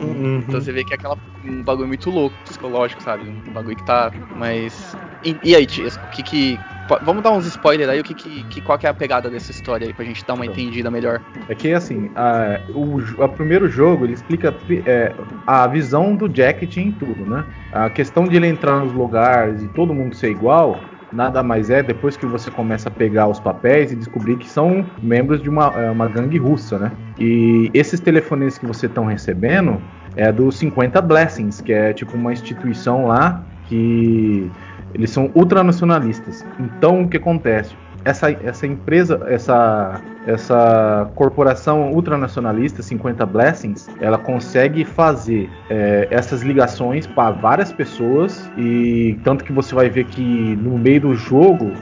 [0.01, 0.44] Uhum.
[0.46, 3.29] Então você vê que é aquela, um bagulho muito louco, psicológico, sabe?
[3.29, 4.11] Um bagulho que tá.
[4.37, 4.96] Mas.
[5.24, 6.61] E, e aí, Tiesco, o que que.
[7.03, 9.87] Vamos dar uns spoilers aí, o que, que, qual que é a pegada dessa história
[9.87, 11.20] aí, pra gente dar uma então, entendida melhor.
[11.48, 14.55] É que assim, a, o a primeiro jogo ele explica
[14.87, 15.12] é,
[15.46, 17.44] a visão do Jacket em tudo, né?
[17.72, 20.81] A questão de ele entrar nos lugares e todo mundo ser igual,
[21.12, 24.85] nada mais é depois que você começa a pegar os papéis e descobrir que são
[25.03, 26.92] membros de uma, é, uma gangue russa, né?
[27.18, 29.81] E esses telefones que você estão recebendo
[30.16, 34.51] é do 50 Blessings, que é tipo uma instituição lá que
[34.94, 36.44] eles são ultranacionalistas.
[36.59, 37.74] Então o que acontece?
[38.05, 47.07] Essa, essa empresa, essa, essa corporação ultranacionalista, 50 Blessings, ela consegue fazer é, essas ligações
[47.07, 51.72] para várias pessoas e tanto que você vai ver que no meio do jogo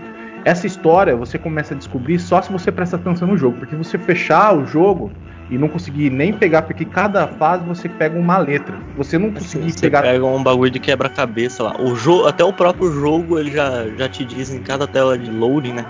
[0.45, 3.99] essa história você começa a descobrir só se você presta atenção no jogo, porque você
[3.99, 5.11] fechar o jogo
[5.51, 8.79] e não conseguir nem pegar, porque cada fase você pega uma letra.
[8.97, 10.03] Você não conseguir você pegar.
[10.03, 11.77] pega um bagulho de quebra-cabeça lá.
[11.81, 15.31] O jogo, até o próprio jogo, ele já, já te diz em cada tela de
[15.31, 15.85] loading, né?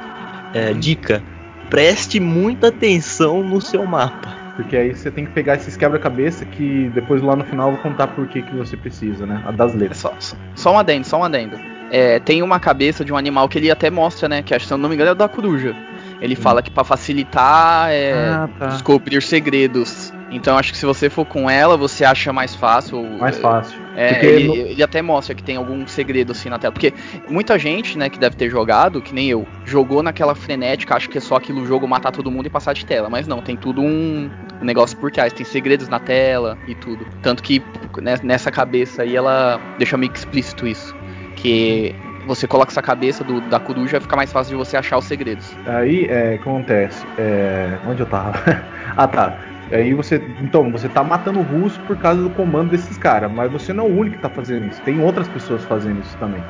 [0.53, 1.23] É, dica:
[1.71, 4.47] preste muita atenção no seu mapa.
[4.57, 7.83] Porque aí você tem que pegar esses quebra-cabeça que depois lá no final eu vou
[7.83, 9.43] contar por que, que você precisa, né?
[9.47, 9.99] A das letras.
[9.99, 11.59] Só, só, só um adendo, só um adendo.
[11.91, 14.43] É, tem uma cabeça de um animal que ele até mostra, né?
[14.43, 15.77] Que se eu não me engano é da coruja.
[16.21, 16.41] Ele hum.
[16.41, 18.67] fala que para facilitar é, ah, tá.
[18.67, 20.13] descobrir segredos.
[20.31, 23.03] Então acho que se você for com ela, você acha mais fácil.
[23.19, 23.81] Mais fácil.
[23.95, 24.55] É, ele, no...
[24.55, 26.73] ele, até mostra que tem algum segredo assim na tela.
[26.73, 26.93] Porque
[27.29, 31.19] muita gente, né, que deve ter jogado, que nem eu, jogou naquela frenética, acho que
[31.19, 33.09] é só aquilo jogo matar todo mundo e passar de tela.
[33.09, 34.29] Mas não, tem tudo um,
[34.61, 35.33] negócio por trás.
[35.33, 37.07] Tem segredos na tela e tudo.
[37.23, 37.63] Tanto que
[38.03, 40.95] né, nessa cabeça aí ela deixa meio explícito isso.
[41.37, 41.95] Que
[42.27, 45.57] você coloca essa cabeça do, da coruja, fica mais fácil de você achar os segredos.
[45.65, 47.07] Aí é, acontece.
[47.17, 48.33] É, onde eu tava?
[48.97, 49.39] ah tá.
[49.71, 50.17] Aí você.
[50.41, 53.33] Então, você tá matando o russo por causa do comando desses caras.
[53.33, 54.83] Mas você não é o único que tá fazendo isso.
[54.83, 56.45] Tem outras pessoas fazendo isso também.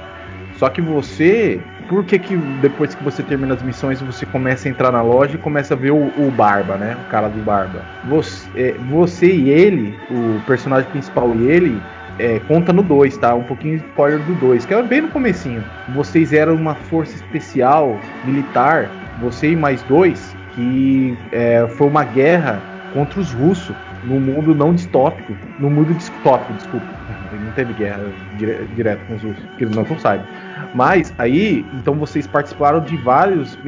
[0.56, 1.62] Só que você.
[1.86, 5.36] Por que, que depois que você termina as missões você começa a entrar na loja
[5.36, 6.96] e começa a ver o, o Barba, né?
[6.96, 7.90] O cara do Barba.
[8.02, 13.34] Você, é, você e ele, o personagem principal e ele, é, conta no 2, tá?
[13.34, 15.62] Um pouquinho de spoiler do 2, que é bem no comecinho.
[15.94, 22.62] Vocês eram uma força especial militar, você e mais dois, que é, foi uma guerra
[22.92, 23.74] contra os russos
[24.04, 26.86] no mundo não distópico, no mundo distópico, desculpa.
[27.36, 28.04] Não teve guerra
[28.38, 30.26] dire direto com os russos, que eles não saibam.
[30.74, 33.58] Mas aí, então vocês participaram de várias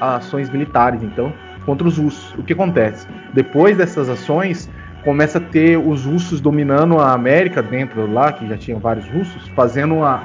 [0.00, 1.32] ações militares, então,
[1.64, 2.34] contra os russos.
[2.38, 3.06] O que acontece?
[3.32, 4.68] Depois dessas ações,
[5.04, 9.48] começa a ter os russos dominando a América dentro lá, que já tinham vários russos,
[9.48, 10.22] fazendo a,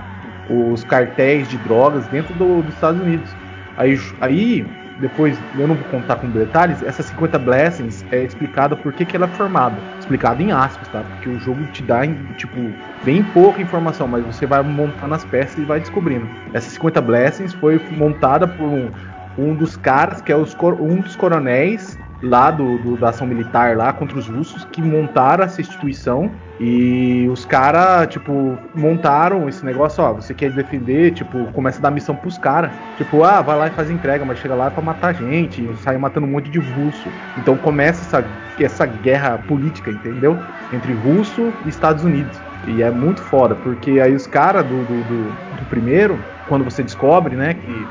[0.49, 3.35] os cartéis de drogas dentro do, dos Estados Unidos.
[3.77, 4.65] Aí, aí,
[4.99, 9.15] depois, eu não vou contar com detalhes, essa 50 Blessings é explicada por que, que
[9.15, 9.77] ela é formada.
[9.99, 11.01] Explicado em aspas, tá?
[11.01, 12.01] Porque o jogo te dá,
[12.37, 12.57] tipo,
[13.03, 16.27] bem pouca informação, mas você vai montando as peças e vai descobrindo.
[16.53, 18.89] Essa 50 Blessings foi montada por um,
[19.37, 23.75] um dos caras que é os, um dos coronéis lá do, do, da ação militar
[23.75, 30.03] lá contra os russos que montaram essa instituição e os caras, tipo, montaram esse negócio,
[30.03, 32.71] ó, você quer defender, tipo, começa a dar missão pros caras.
[32.95, 36.25] Tipo, ah, vai lá e faz entrega, mas chega lá para matar gente, sai matando
[36.25, 37.09] um monte de russo.
[37.37, 38.25] Então começa essa,
[38.59, 40.37] essa guerra política, entendeu?
[40.71, 42.41] Entre russo e Estados Unidos.
[42.65, 46.81] E é muito foda, porque aí os caras do, do, do, do, primeiro, quando você
[46.81, 47.87] descobre, né, que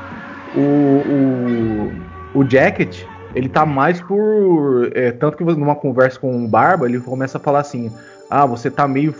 [0.55, 1.91] o,
[2.33, 4.91] o, o Jacket, ele tá mais por.
[4.93, 7.91] É, tanto que numa conversa com o Barba, ele começa a falar assim:
[8.29, 9.13] Ah, você tá meio.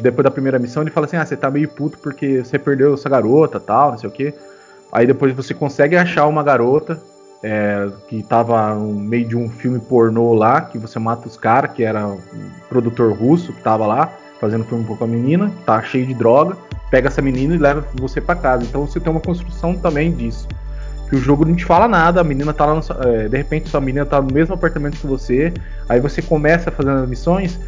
[0.00, 2.94] Depois da primeira missão, ele fala assim: Ah, você tá meio puto porque você perdeu
[2.94, 4.34] essa garota tal, não sei o que.
[4.90, 7.00] Aí depois você consegue achar uma garota
[7.42, 11.72] é, que tava no meio de um filme pornô lá, que você mata os caras,
[11.72, 12.18] que era um
[12.68, 16.56] produtor russo que tava lá, fazendo filme com a menina, tá cheio de droga,
[16.90, 18.64] pega essa menina e leva você para casa.
[18.64, 20.46] Então você tem uma construção também disso
[21.12, 23.68] que o jogo não te fala nada, a menina tá lá no, é, de repente
[23.68, 25.52] sua menina tá no mesmo apartamento que você,
[25.86, 27.60] aí você começa fazendo as missões,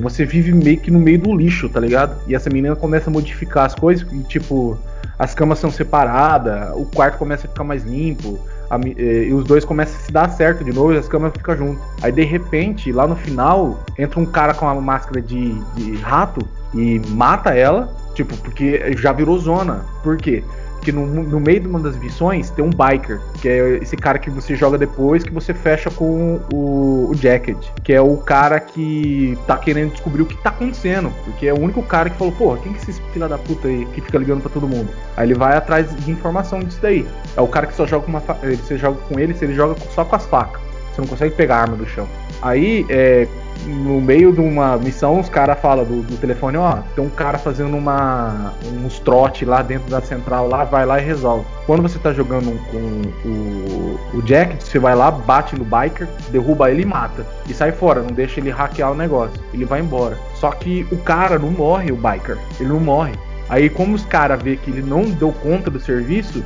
[0.00, 2.16] você vive meio que no meio do lixo, tá ligado?
[2.28, 4.78] E essa menina começa a modificar as coisas, e tipo,
[5.18, 8.38] as camas são separadas, o quarto começa a ficar mais limpo,
[8.70, 11.32] a, e, e os dois começam a se dar certo de novo e as camas
[11.36, 11.82] ficam juntas.
[12.02, 16.46] Aí de repente, lá no final, entra um cara com uma máscara de, de rato
[16.72, 19.84] e mata ela, tipo, porque já virou zona.
[20.04, 20.44] Por quê?
[20.82, 24.18] Que no, no, meio de uma das missões tem um biker, que é esse cara
[24.18, 28.58] que você joga depois, que você fecha com o, o Jacket, que é o cara
[28.58, 32.32] que tá querendo descobrir o que tá acontecendo, porque é o único cara que falou,
[32.32, 34.88] porra, quem que é esse filho da puta aí que fica ligando para todo mundo?
[35.16, 37.06] Aí ele vai atrás de informação disso daí.
[37.36, 39.76] É o cara que só joga com uma você joga com ele, se ele joga
[39.94, 40.60] só com as facas.
[40.92, 42.06] Você não consegue pegar a arma do chão.
[42.42, 43.26] Aí, é,
[43.66, 47.38] no meio de uma missão, os caras falam do, do, telefone, ó, tem um cara
[47.38, 48.52] fazendo uma,
[48.84, 51.46] uns trote lá dentro da central lá, vai lá e resolve.
[51.66, 56.70] Quando você tá jogando com o, o Jack, você vai lá, bate no biker, derruba
[56.70, 57.24] ele e mata.
[57.48, 59.40] E sai fora, não deixa ele hackear o negócio.
[59.54, 60.18] Ele vai embora.
[60.34, 62.38] Só que o cara não morre, o biker.
[62.58, 63.12] Ele não morre.
[63.48, 66.42] Aí como os caras vê que ele não deu conta do serviço,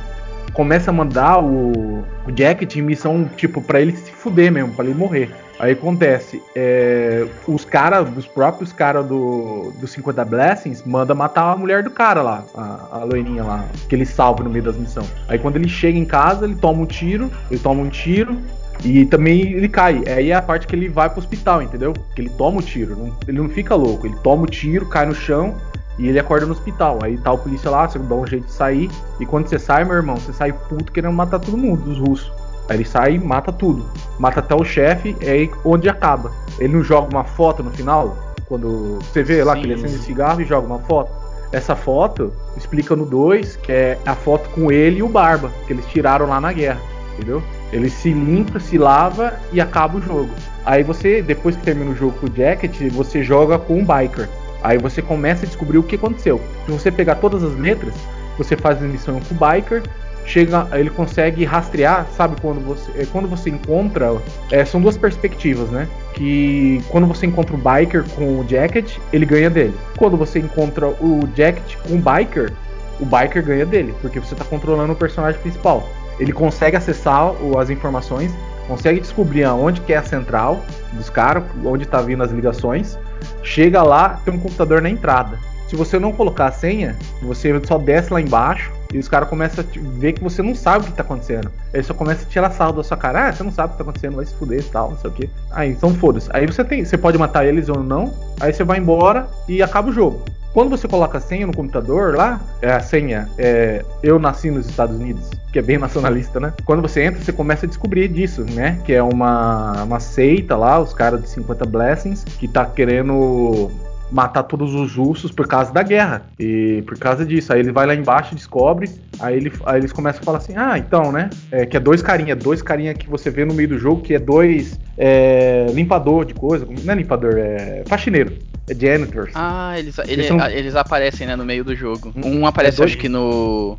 [0.57, 4.85] começa a mandar o, o Jacket em missão, tipo, para ele se fuder mesmo, para
[4.85, 5.29] ele morrer.
[5.59, 11.55] Aí acontece, é, os caras, os próprios caras do, do 50 Blessings, manda matar a
[11.55, 15.11] mulher do cara lá, a, a loirinha lá, que ele salva no meio das missões.
[15.27, 18.35] Aí quando ele chega em casa, ele toma um tiro, ele toma um tiro,
[18.83, 20.03] e também ele cai.
[20.07, 21.93] Aí é a parte que ele vai pro hospital, entendeu?
[22.15, 22.95] Que ele toma o tiro.
[22.95, 24.07] Não, ele não fica louco.
[24.07, 25.55] Ele toma o tiro, cai no chão
[25.97, 26.99] e ele acorda no hospital.
[27.01, 28.89] Aí tá o polícia lá, você dá um jeito de sair.
[29.19, 32.31] E quando você sai, meu irmão, você sai puto querendo matar todo mundo, dos russos.
[32.69, 33.85] Aí ele sai e mata tudo.
[34.19, 36.31] Mata até o chefe, é aí onde acaba.
[36.59, 38.17] Ele não joga uma foto no final?
[38.47, 39.61] Quando você vê lá Sim.
[39.61, 41.11] que ele acende cigarro e joga uma foto.
[41.51, 45.73] Essa foto explica no 2 que é a foto com ele e o Barba, que
[45.73, 46.81] eles tiraram lá na guerra,
[47.13, 47.41] entendeu?
[47.71, 50.29] Ele se limpa, se lava e acaba o jogo.
[50.65, 54.29] Aí você, depois que termina o jogo com o Jacket, você joga com o Biker.
[54.63, 56.41] Aí você começa a descobrir o que aconteceu.
[56.65, 57.93] Se você pegar todas as letras,
[58.37, 59.83] você faz a missão com o Biker,
[60.27, 64.15] chega, ele consegue rastrear, sabe quando você, é, quando você encontra,
[64.51, 65.87] é, são duas perspectivas, né?
[66.13, 69.73] Que quando você encontra o biker com o jacket, ele ganha dele.
[69.97, 72.51] Quando você encontra o jacket com o biker,
[72.99, 75.87] o biker ganha dele, porque você está controlando o personagem principal.
[76.19, 78.33] Ele consegue acessar as informações,
[78.67, 82.97] consegue descobrir aonde que é a central dos caras, onde está vindo as ligações.
[83.43, 85.39] Chega lá, tem um computador na entrada.
[85.67, 89.63] Se você não colocar a senha, você só desce lá embaixo e os caras começam
[89.63, 91.51] a ver que você não sabe o que tá acontecendo.
[91.73, 93.27] Aí só começa a tirar sal da sua cara.
[93.27, 95.09] Ah, você não sabe o que tá acontecendo, vai se fuder e tal, não sei
[95.09, 95.29] o que.
[95.51, 96.29] Aí, então foda-se.
[96.31, 96.85] Aí você tem.
[96.85, 98.13] Você pode matar eles ou não.
[98.39, 100.23] Aí você vai embora e acaba o jogo.
[100.57, 104.67] Quando você coloca a senha no computador lá, é a senha é eu nasci nos
[104.67, 106.51] Estados Unidos, que é bem nacionalista, né?
[106.65, 108.81] Quando você entra, você começa a descobrir disso, né?
[108.83, 113.69] Que é uma, uma seita lá, os caras de 50 Blessings, que tá querendo
[114.11, 116.23] matar todos os russos por causa da guerra.
[116.39, 117.53] E por causa disso.
[117.53, 118.89] Aí ele vai lá embaixo, descobre.
[119.19, 121.29] Aí, ele, aí eles começam a falar assim: ah, então, né?
[121.51, 124.15] É, que é dois carinha, dois carinha que você vê no meio do jogo, que
[124.15, 126.65] é dois é, limpador de coisa.
[126.83, 128.33] Não é limpador, é faxineiro.
[128.69, 129.31] É janitors.
[129.33, 130.45] Ah, eles, ele, eles, são...
[130.47, 132.13] eles aparecem, né, no meio do jogo.
[132.15, 133.77] Hum, um aparece, é acho que no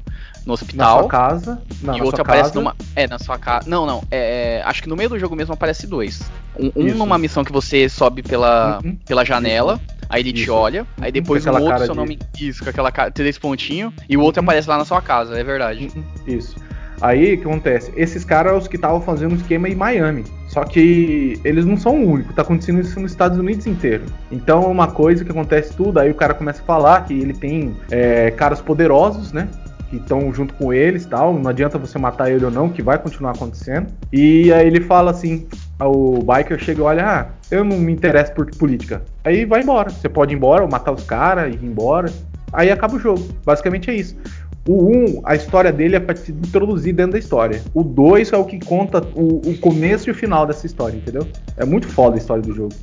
[0.49, 0.95] no hospital.
[0.95, 1.63] Na sua casa.
[1.83, 2.59] Não, e o outro aparece casa.
[2.59, 2.77] numa.
[2.97, 3.69] É, na sua casa.
[3.69, 4.03] Não, não.
[4.11, 6.23] É, acho que no meio do jogo mesmo aparece dois.
[6.59, 8.97] Um, um numa missão que você sobe pela, uhum.
[9.07, 9.75] pela janela.
[9.75, 9.99] Isso.
[10.09, 10.45] Aí ele Isso.
[10.45, 12.19] te olha, aí depois o outro, seu nome.
[12.41, 14.47] Isso, com aquela cara, três pontinhos, e o outro uhum.
[14.47, 15.91] aparece lá na sua casa, é verdade.
[16.27, 16.57] Isso.
[16.99, 17.93] Aí o que acontece?
[17.95, 20.25] Esses caras os que estavam fazendo um esquema em Miami.
[20.49, 24.05] Só que eles não são o único, tá acontecendo isso nos Estados Unidos inteiro.
[24.33, 27.35] Então é uma coisa que acontece tudo, aí o cara começa a falar que ele
[27.35, 29.49] tem é, caras poderosos, né?
[29.89, 31.35] que estão junto com eles tal.
[31.35, 33.87] Não adianta você matar ele ou não, que vai continuar acontecendo.
[34.13, 35.47] E aí ele fala assim:
[35.81, 39.03] o biker chega e olha, ah, eu não me interesso por política.
[39.25, 39.91] Aí vai embora.
[39.91, 42.13] Você pode ir embora, ou matar os caras, ir embora.
[42.53, 43.27] Aí acaba o jogo.
[43.45, 44.17] Basicamente é isso.
[44.67, 47.63] O 1, a história dele é pra te introduzir dentro da história.
[47.73, 51.27] O 2 é o que conta o, o, começo e o final dessa história, entendeu?
[51.57, 52.75] É muito foda a história do jogo.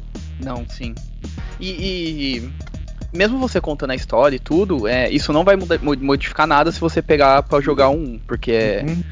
[0.43, 0.95] Não, sim.
[1.59, 2.49] E, e
[3.15, 5.55] mesmo você contando a história e tudo, é, isso não vai
[6.01, 8.85] modificar nada se você pegar para jogar um, porque é.
[8.87, 9.03] Uhum.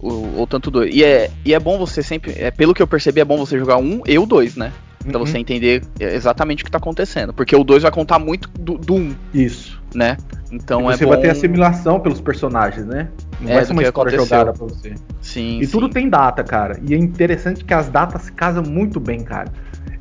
[0.00, 0.94] O, ou tanto dois.
[0.94, 2.32] E é, e é bom você sempre.
[2.36, 4.72] É, pelo que eu percebi, é bom você jogar um e o dois, né?
[4.98, 5.26] Pra uhum.
[5.26, 7.32] você entender exatamente o que tá acontecendo.
[7.32, 8.96] Porque o 2 vai contar muito do 1.
[8.96, 9.77] Um, Isso.
[9.94, 10.16] Né?
[10.52, 11.12] Então e é você bom...
[11.12, 13.08] vai ter assimilação pelos personagens, né?
[13.40, 14.38] Não é, vai ser uma história aconteceu.
[14.38, 14.94] jogada pra você.
[15.22, 15.58] Sim.
[15.60, 15.72] E sim.
[15.72, 16.78] tudo tem data, cara.
[16.82, 19.50] E é interessante que as datas se casam muito bem, cara.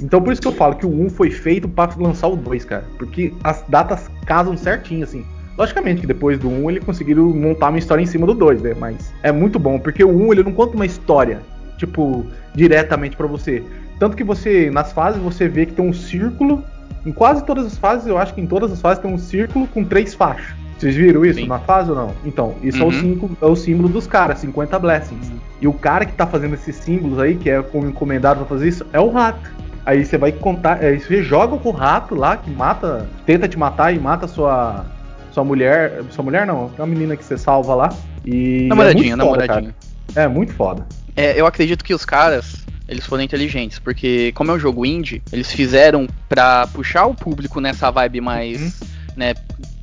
[0.02, 2.66] Então por isso que eu falo que o 1 foi feito para lançar o 2,
[2.66, 2.86] cara.
[2.98, 5.26] Porque as datas casam certinho, assim.
[5.58, 8.76] Logicamente que depois do 1 ele conseguiram montar uma história em cima do 2, né?
[8.78, 11.42] Mas é muito bom, porque o 1 ele não conta uma história,
[11.78, 13.64] tipo, diretamente para você.
[14.00, 16.64] Tanto que você, nas fases, você vê que tem um círculo.
[17.06, 19.68] Em quase todas as fases, eu acho que em todas as fases tem um círculo
[19.68, 20.56] com três faixas.
[20.78, 21.48] Vocês viram isso Sim.
[21.48, 22.14] na fase ou não?
[22.24, 22.84] Então, isso uhum.
[22.84, 23.02] é, o uhum.
[23.02, 25.30] símbolo, é, o símbolo, dos caras, 50 blessings.
[25.30, 25.38] Uhum.
[25.60, 28.68] E o cara que tá fazendo esses símbolos aí, que é como encomendado pra fazer
[28.68, 29.50] isso, é o rato.
[29.86, 33.58] Aí você vai contar, aí você joga com o rato lá que mata, tenta te
[33.58, 34.86] matar e mata sua
[35.32, 36.04] sua mulher.
[36.10, 37.90] Sua mulher não, é uma menina que você salva lá.
[38.26, 38.68] E.
[38.68, 39.76] Namoradinha, é muito foda, namoradinha.
[40.14, 40.26] cara.
[40.26, 40.86] É muito foda.
[41.16, 45.22] É, eu acredito que os caras, eles foram inteligentes, porque como é um jogo indie,
[45.32, 48.88] eles fizeram pra puxar o público nessa vibe mais, Uhum.
[49.16, 49.34] né,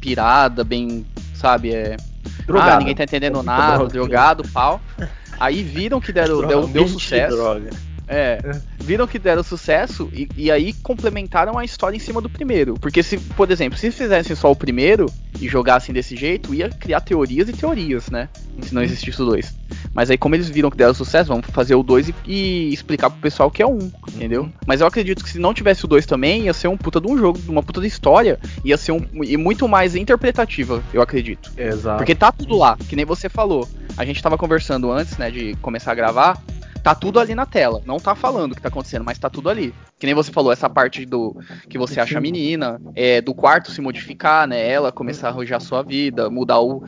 [0.00, 1.96] pirada, bem, sabe, é...
[2.46, 2.70] Drogado.
[2.70, 3.92] Ah, ninguém tá entendendo nada, droga.
[3.92, 4.80] drogado, pau.
[5.38, 7.36] Aí viram que deram, deu, deu Provavelmente sucesso.
[7.36, 7.70] droga.
[8.06, 8.38] É,
[8.78, 12.74] viram que deram sucesso e, e aí complementaram a história em cima do primeiro.
[12.74, 15.06] Porque se, por exemplo, se fizessem só o primeiro
[15.40, 18.28] e jogassem desse jeito, ia criar teorias e teorias, né?
[18.62, 19.54] Se não existisse o dois.
[19.92, 23.10] Mas aí, como eles viram que deram sucesso, vamos fazer o dois e, e explicar
[23.10, 24.48] pro pessoal que é um, entendeu?
[24.66, 27.06] Mas eu acredito que se não tivesse o dois também, ia ser um puta de
[27.06, 29.06] um jogo, uma puta de história, ia ser um.
[29.22, 31.52] e muito mais interpretativa, eu acredito.
[31.56, 31.98] Exato.
[31.98, 33.68] Porque tá tudo lá, que nem você falou.
[33.96, 36.42] A gente tava conversando antes, né, de começar a gravar.
[36.84, 37.80] Tá tudo ali na tela.
[37.86, 39.72] Não tá falando o que tá acontecendo, mas tá tudo ali.
[39.98, 41.34] Que nem você falou, essa parte do
[41.66, 44.68] que você acha a menina, é, do quarto se modificar, né?
[44.70, 46.84] Ela começar a arranjar a sua vida, mudar o.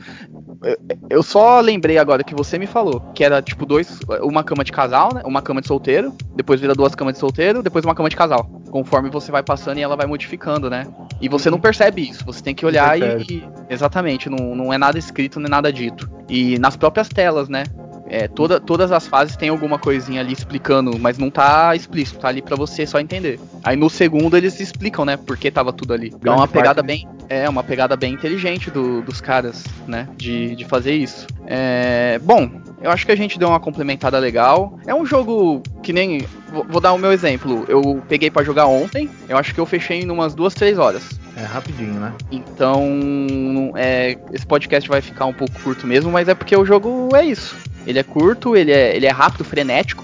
[1.09, 3.99] Eu- só lembrei agora que você me falou, que era tipo dois.
[4.21, 5.23] Uma cama de casal, né?
[5.25, 8.47] Uma cama de solteiro, depois vira duas camas de solteiro, depois uma cama de casal.
[8.69, 10.85] Conforme você vai passando e ela vai modificando, né?
[11.19, 14.71] E você não percebe isso, você tem que olhar Não e, e- Exatamente, não, não
[14.71, 16.07] é nada escrito nem nada dito.
[16.29, 17.63] E nas próprias telas, né?
[18.09, 22.27] É, toda, todas as fases tem alguma coisinha ali explicando, mas não tá explícito, tá
[22.29, 23.39] ali pra você só entender.
[23.63, 26.13] Aí no segundo eles explicam, né, por que tava tudo ali.
[26.23, 27.07] É uma pegada bem.
[27.29, 30.07] É, uma pegada bem inteligente do- dos caras, né?
[30.15, 31.27] De, de fazer isso.
[31.45, 32.49] É, bom,
[32.81, 34.77] eu acho que a gente deu uma complementada legal.
[34.87, 36.25] É um jogo que nem.
[36.49, 37.65] Vou, vou dar o meu exemplo.
[37.67, 39.09] Eu peguei pra jogar ontem.
[39.27, 41.19] Eu acho que eu fechei em umas duas, três horas.
[41.37, 42.13] É rapidinho, né?
[42.31, 47.15] Então, é, esse podcast vai ficar um pouco curto mesmo, mas é porque o jogo
[47.15, 47.55] é isso.
[47.85, 50.03] Ele é curto, ele é, ele é rápido, frenético.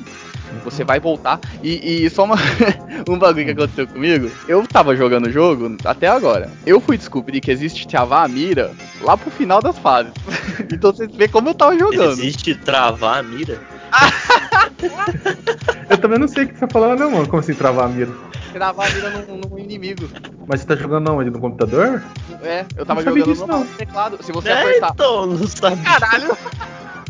[0.64, 1.40] Você vai voltar.
[1.64, 2.36] E, e só uma,
[3.10, 4.32] um bagulho que aconteceu comigo.
[4.48, 6.52] Eu tava jogando o jogo até agora.
[6.68, 8.72] Eu fui descobrir que existe travar a mira
[9.02, 10.14] lá pro final das fases.
[10.72, 12.12] então você vê como eu tava jogando.
[12.12, 13.60] Existe travar a mira?
[15.90, 17.28] Eu também não sei o que você tá falando, não, mano.
[17.28, 18.12] Como assim travar a mira?
[18.54, 20.08] Travar a mira num, num inimigo.
[20.48, 21.30] Mas você tá jogando onde?
[21.30, 22.02] No computador?
[22.42, 23.66] É, eu tava jogando disso, no não.
[23.66, 24.18] teclado.
[24.24, 24.92] Se você É, apertar.
[24.94, 25.84] então, não sabia.
[25.84, 26.38] Caralho!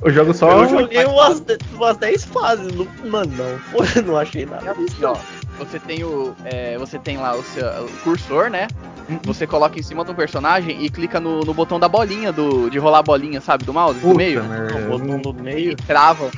[0.01, 0.51] Eu jogo só.
[0.63, 4.71] Eu joguei umas, de- umas 10 fases, não, mano, não, foi, não achei nada.
[4.71, 5.15] assim, ó.
[5.59, 6.35] Você tem o.
[6.45, 8.67] é, você tem lá o seu o cursor, né?
[9.23, 12.79] Você coloca em cima do personagem e clica no, no botão da bolinha, do, de
[12.79, 13.63] rolar a bolinha, sabe?
[13.65, 14.43] Do mouse, do Puta meio.
[14.43, 14.79] merda.
[14.87, 16.31] Botou no E meio, trava.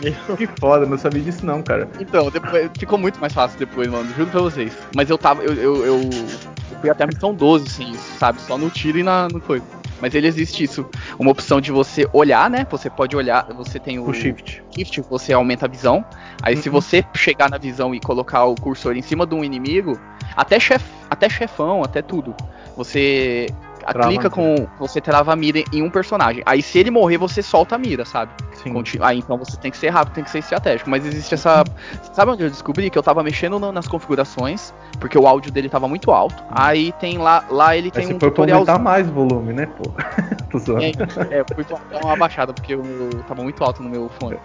[0.36, 1.88] Que foda, não sabia disso não, cara.
[2.00, 4.08] Então, depois, ficou muito mais fácil depois, mano.
[4.16, 4.72] Juro pra vocês.
[4.94, 5.42] Mas eu tava.
[5.42, 8.40] Eu, eu, eu, eu fui até a missão 12 sem isso, sabe?
[8.42, 9.64] Só no tiro e na, no coisa.
[10.00, 10.86] Mas ele existe isso.
[11.18, 12.64] Uma opção de você olhar, né?
[12.70, 13.46] Você pode olhar.
[13.56, 14.08] Você tem o.
[14.08, 14.62] O shift.
[14.70, 16.04] shift, você aumenta a visão.
[16.40, 16.74] Aí se Uhum.
[16.74, 19.98] você chegar na visão e colocar o cursor em cima de um inimigo,
[20.36, 22.32] até, chef, até chefão, até tudo,
[22.76, 23.46] você
[23.92, 24.66] Trava clica com.
[24.78, 26.42] Você trava a mira em um personagem.
[26.46, 28.32] Aí se ele morrer, você solta a mira, sabe?
[28.54, 28.72] Sim.
[28.72, 30.88] Conti- Aí então você tem que ser rápido, tem que ser estratégico.
[30.90, 31.64] Mas existe essa.
[32.12, 32.90] Sabe onde eu descobri?
[32.90, 36.42] Que eu tava mexendo no- nas configurações, porque o áudio dele tava muito alto.
[36.50, 37.44] Aí tem lá.
[37.50, 38.58] Lá ele Aí tem você um tutorial.
[38.60, 39.90] aumentar mais volume, né, pô?
[40.50, 40.82] Tô zoando.
[41.30, 42.82] É, é, fui dar uma baixada porque eu
[43.26, 44.36] tava muito alto no meu fone.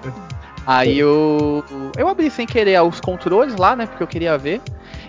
[0.66, 1.64] Aí eu
[1.98, 3.86] eu abri sem querer os controles lá, né?
[3.86, 4.62] Porque eu queria ver.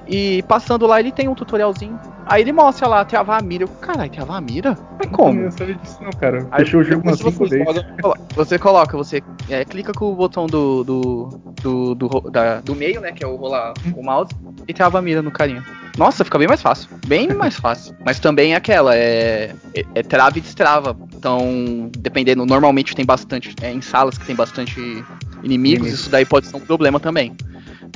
[0.06, 1.98] E passando lá ele tem um tutorialzinho.
[2.26, 3.64] Aí ele mostra lá, travar a mira.
[3.64, 4.78] Eu, caralho, travar a mira?
[4.98, 5.40] Mas Eu como?
[5.42, 6.46] não sabia disso não, cara.
[6.50, 7.82] Aí, Fechou o jogo umas depois 5 você vezes.
[8.00, 12.74] coloca- Você coloca, você é, clica com o botão do do, do, do, da- do
[12.74, 13.12] meio, né?
[13.12, 14.30] Que é o rolar o mouse,
[14.68, 15.64] e trava a mira no carinha.
[15.96, 16.88] Nossa, fica bem mais fácil.
[17.06, 17.94] Bem mais fácil.
[18.04, 20.96] Mas também é aquela, é, é, é trava e destrava.
[21.14, 23.54] Então, dependendo, normalmente tem bastante.
[23.62, 25.92] É, em salas que tem bastante inimigos, Inimigos.
[25.92, 27.32] isso daí pode ser um problema também.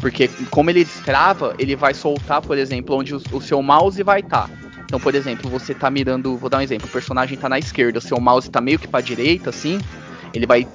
[0.00, 4.20] Porque como ele destrava, ele vai soltar, por exemplo, onde o, o seu mouse vai
[4.20, 4.48] estar.
[4.84, 7.98] Então, por exemplo, você tá mirando, vou dar um exemplo, o personagem tá na esquerda,
[7.98, 9.78] o seu mouse tá meio que pra direita, assim,
[10.32, 10.66] ele vai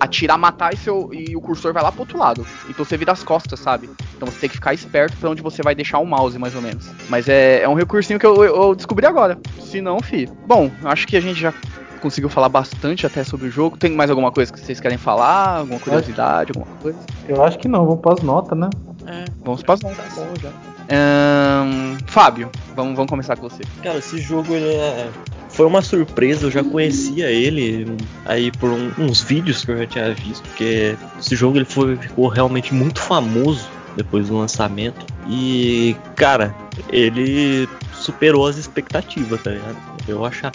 [0.00, 2.44] atirar, matar e, seu, e o cursor vai lá pro outro lado.
[2.68, 3.88] Então você vira as costas, sabe?
[4.16, 6.60] Então você tem que ficar esperto pra onde você vai deixar o mouse, mais ou
[6.60, 6.90] menos.
[7.08, 9.38] Mas é, é um recursinho que eu, eu descobri agora.
[9.60, 10.28] Se não, fi.
[10.44, 11.54] Bom, acho que a gente já
[12.02, 13.76] conseguiu falar bastante até sobre o jogo.
[13.78, 15.58] Tem mais alguma coisa que vocês querem falar?
[15.60, 16.98] Alguma curiosidade, alguma coisa?
[17.28, 18.68] Eu acho que não, vamos pras notas, né?
[19.06, 20.14] é, Vamos para as tá notas.
[20.14, 20.50] bom já.
[20.90, 23.62] Ahn, Fábio, vamos, vamos começar com você.
[23.82, 25.08] Cara, esse jogo ele é...
[25.48, 27.96] foi uma surpresa, eu já conhecia ele um,
[28.26, 31.96] aí por um- uns vídeos que eu já tinha visto, porque esse jogo ele foi,
[31.96, 35.06] ficou realmente muito famoso depois do lançamento.
[35.28, 36.54] E, cara,
[36.90, 39.76] ele superou as expectativas, tá ligado?
[40.08, 40.52] Eu achava,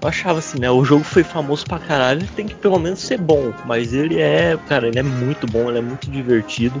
[0.00, 0.70] eu achava assim, né?
[0.70, 4.20] O jogo foi famoso pra caralho, ele tem que pelo menos ser bom, mas ele
[4.20, 6.80] é, cara, ele é muito bom, ele é muito divertido.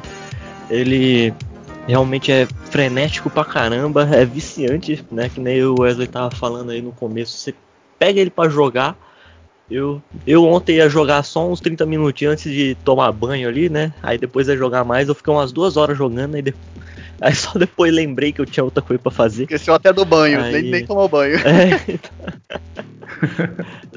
[0.68, 1.32] Ele
[1.86, 5.28] realmente é frenético pra caramba, é viciante, né?
[5.28, 7.36] Que nem o Wesley tava falando aí no começo.
[7.36, 7.54] Você
[7.98, 8.96] pega ele para jogar.
[9.68, 13.92] Eu, eu ontem ia jogar só uns 30 minutinhos antes de tomar banho ali, né?
[14.00, 16.54] Aí depois ia jogar mais, eu fiquei umas duas horas jogando, aí, de...
[17.20, 19.42] aí só depois lembrei que eu tinha outra coisa para fazer.
[19.42, 21.36] Esqueceu até do banho, Aí- nem, nem tomou banho.
[21.44, 22.10] É, então...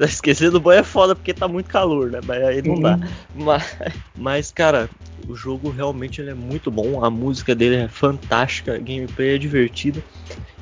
[0.00, 2.20] Esquecer do banho é foda porque tá muito calor, né?
[2.24, 2.98] Mas aí não dá.
[3.34, 3.76] Mas,
[4.16, 4.88] mas, cara,
[5.28, 7.04] o jogo realmente ele é muito bom.
[7.04, 10.02] A música dele é fantástica, a gameplay é divertida.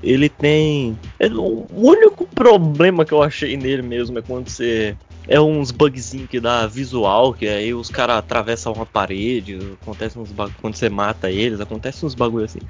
[0.03, 0.97] Ele tem.
[1.19, 4.97] ele- o único problema que eu achei nele mesmo é quando você.
[5.31, 10.33] É uns bugzinhos que dá visual, que aí os caras atravessam uma parede, acontece uns
[10.33, 12.61] bagulho, quando você mata eles, acontece uns bagulho assim.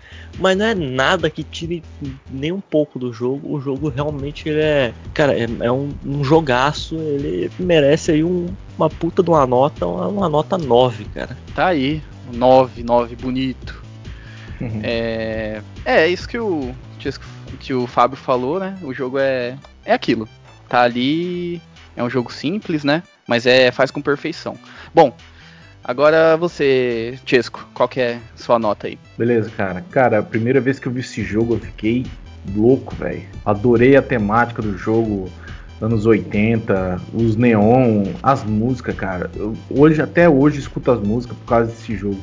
[0.41, 1.85] Mas não é nada que tire
[2.29, 3.55] nem um pouco do jogo.
[3.55, 4.93] O jogo realmente ele é.
[5.15, 6.97] Cara, é, é um, um jogaço.
[6.97, 11.37] Ele merece aí um- uma puta de uma nota, uma, uma nota 9, cara.
[11.55, 12.03] Tá aí,
[12.33, 13.81] 9, 9, bonito.
[14.61, 14.81] Uhum.
[14.83, 16.75] É, é isso que o
[17.61, 18.77] que o Fábio falou, né?
[18.83, 20.29] O jogo é é aquilo.
[20.69, 21.63] Tá ali,
[21.97, 23.03] é um jogo simples, né?
[23.27, 24.57] Mas é faz com perfeição.
[24.95, 25.17] Bom,
[25.83, 28.99] agora você, Chesco, qual que é sua nota aí?
[29.17, 29.81] Beleza, cara.
[29.91, 32.07] Cara, a primeira vez que eu vi esse jogo eu fiquei
[32.55, 33.23] louco, velho.
[33.45, 35.31] Adorei a temática do jogo,
[35.81, 39.31] anos 80, os neon, as músicas, cara.
[39.35, 42.21] Eu, hoje, até hoje, escuto as músicas por causa desse jogo.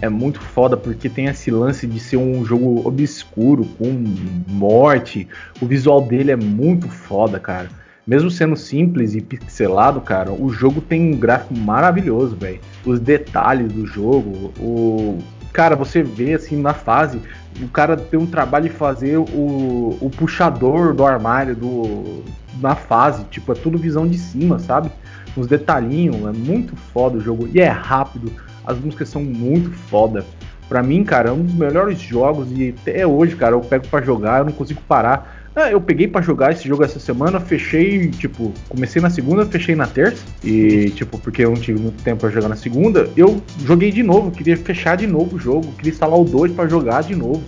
[0.00, 4.04] É muito foda porque tem esse lance de ser um jogo obscuro, com
[4.48, 5.28] morte.
[5.60, 7.68] O visual dele é muito foda, cara.
[8.06, 12.60] Mesmo sendo simples e pixelado, cara, o jogo tem um gráfico maravilhoso, velho.
[12.84, 15.18] Os detalhes do jogo, o.
[15.52, 17.20] Cara, você vê assim na fase,
[17.60, 22.22] o cara tem um trabalho de fazer o, o puxador do armário do
[22.60, 24.90] na fase, tipo, é tudo visão de cima, sabe?
[25.36, 28.32] Uns detalhinhos, é muito foda o jogo e é rápido.
[28.64, 30.24] As músicas são muito foda.
[30.68, 34.00] Pra mim, cara, é um dos melhores jogos e até hoje, cara, eu pego pra
[34.00, 35.38] jogar, eu não consigo parar.
[35.56, 39.74] Ah, eu peguei pra jogar esse jogo essa semana, fechei, tipo, comecei na segunda, fechei
[39.74, 40.22] na terça.
[40.44, 44.02] E, tipo, porque eu não tive muito tempo pra jogar na segunda, eu joguei de
[44.04, 47.42] novo, queria fechar de novo o jogo, queria instalar o 2 pra jogar de novo.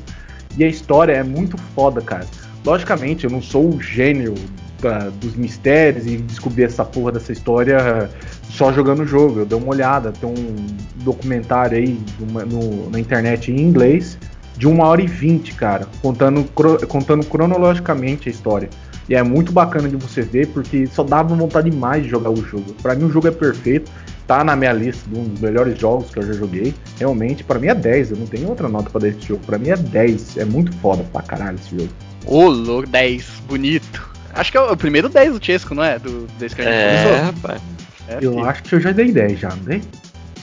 [0.59, 2.27] E a história é muito foda, cara.
[2.67, 4.35] Logicamente, eu não sou o gênio
[4.81, 8.11] da- dos mistérios e descobrir essa porra dessa história
[8.57, 9.41] só jogando o jogo.
[9.41, 10.67] Eu dei uma olhada, tem um
[11.03, 14.19] documentário aí numa- no- na internet em inglês
[14.57, 18.69] de uma hora e vinte, cara, contando, cro- contando cronologicamente a história.
[19.09, 22.37] E é muito bacana de você ver, porque só dava vontade demais de jogar o
[22.45, 22.73] jogo.
[22.83, 23.91] Pra mim o jogo é perfeito,
[24.27, 26.73] tá na minha lista de um dos melhores jogos que eu já joguei.
[26.99, 29.41] Realmente, pra mim é 10, eu não tenho outra nota pra dar esse jogo.
[29.45, 31.91] Pra mim é 10, é muito foda pra caralho esse jogo.
[32.27, 34.11] Ô, louco, 10, bonito.
[34.35, 35.99] Acho que é o primeiro 10 do Chesco, não é?
[35.99, 37.25] Do, desse que a gente É, começou.
[37.25, 37.63] rapaz.
[38.09, 38.45] É, Eu filho.
[38.45, 39.83] acho que eu já dei 10 já, não dei?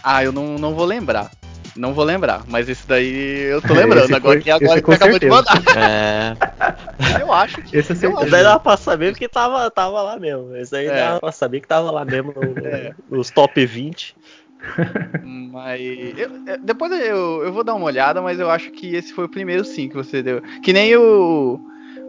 [0.03, 1.29] Ah, eu não, não vou lembrar.
[1.75, 4.05] Não vou lembrar, mas esse daí eu tô lembrando.
[4.05, 5.53] Esse agora foi- que agora que você acabou de certeza.
[5.53, 6.35] mandar.
[7.19, 7.21] É.
[7.21, 7.77] Eu acho que.
[7.77, 10.55] Esse é eu acho- Daí dava pra saber porque tava, tava lá mesmo.
[10.55, 10.95] Esse aí É.
[10.95, 12.93] dava pra saber que tava lá mesmo no- É.
[13.09, 14.15] nos top 20.
[15.51, 15.79] Mas.
[16.17, 19.25] eu- eu- depois eu, eu vou dar uma olhada, mas eu acho que esse foi
[19.25, 20.41] o primeiro sim que você deu.
[20.63, 21.59] Que nem o.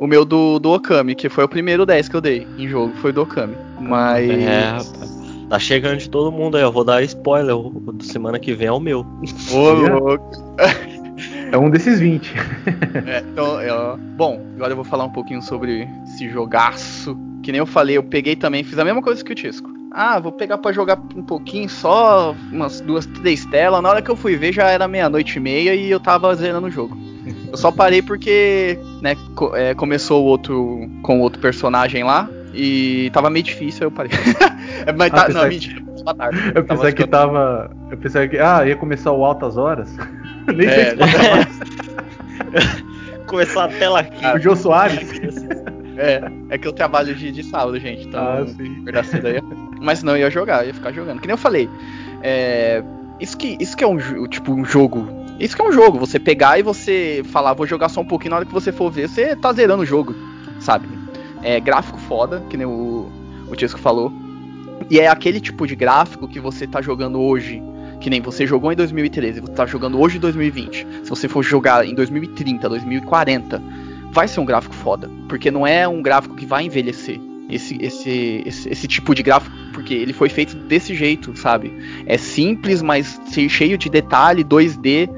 [0.01, 2.95] O meu do, do Okami, que foi o primeiro 10 que eu dei em jogo,
[3.03, 3.55] foi do Okami.
[3.79, 4.29] Mas.
[4.31, 5.20] É, rapaz.
[5.51, 7.55] Tá chegando de todo mundo aí, eu vou dar spoiler.
[7.57, 9.05] O o de semana que vem é o meu.
[9.53, 10.55] Ô, louco.
[11.53, 12.33] É um desses 20.
[13.07, 13.97] É, então, é, ó.
[13.97, 17.19] bom, agora eu vou falar um pouquinho sobre esse jogaço.
[17.43, 19.69] Que nem eu falei, eu peguei também, fiz a mesma coisa que o Tisco.
[19.91, 23.83] Ah, vou pegar pra jogar um pouquinho só, umas duas, três telas.
[23.83, 26.69] Na hora que eu fui ver já era meia-noite e meia e eu tava zerando
[26.69, 26.97] o jogo.
[27.51, 32.29] Eu só parei porque, né, co- é, começou o outro com o outro personagem lá
[32.55, 34.11] e tava meio difícil, aí eu parei.
[34.87, 35.83] É, Mas Ah, tá, não, que- mentira,
[36.17, 36.53] tarde.
[36.55, 37.71] Eu pensei que tava.
[37.91, 38.39] Eu pensei que.
[38.39, 39.95] Ah, ia começar o Altas Horas.
[40.55, 41.61] Nem É, sei mais.
[43.27, 44.25] Começar a tela aqui.
[44.27, 45.11] O Jô Soares.
[45.97, 48.07] É, é que eu trabalho de, de sábado, gente.
[48.09, 48.79] Então, Ah, sim.
[48.81, 49.41] acordar cedo aí.
[49.81, 51.21] Mas não, ia jogar, eu ia ficar jogando.
[51.21, 51.69] Que nem eu falei.
[52.23, 52.83] É,
[53.21, 53.99] isso, que, isso que é um
[54.29, 55.07] tipo um jogo.
[55.39, 58.31] Isso que é um jogo, você pegar e você falar, vou jogar só um pouquinho,
[58.31, 60.15] na hora que você for ver, você tá zerando o jogo,
[60.59, 60.87] sabe?
[61.43, 63.11] É gráfico foda, que nem o,
[63.49, 64.12] o falou.
[64.88, 67.62] E é aquele tipo de gráfico que você tá jogando hoje,
[68.01, 70.86] que nem você jogou em 2013, você tá jogando hoje em 2020.
[71.05, 73.62] Se você for jogar em 2030, 2040,
[74.12, 77.20] vai ser um gráfico foda, porque não é um gráfico que vai envelhecer.
[77.49, 81.72] Esse, esse, esse, esse tipo de gráfico, porque ele foi feito desse jeito, sabe?
[82.07, 85.11] É simples, mas cheio de detalhe, 2D.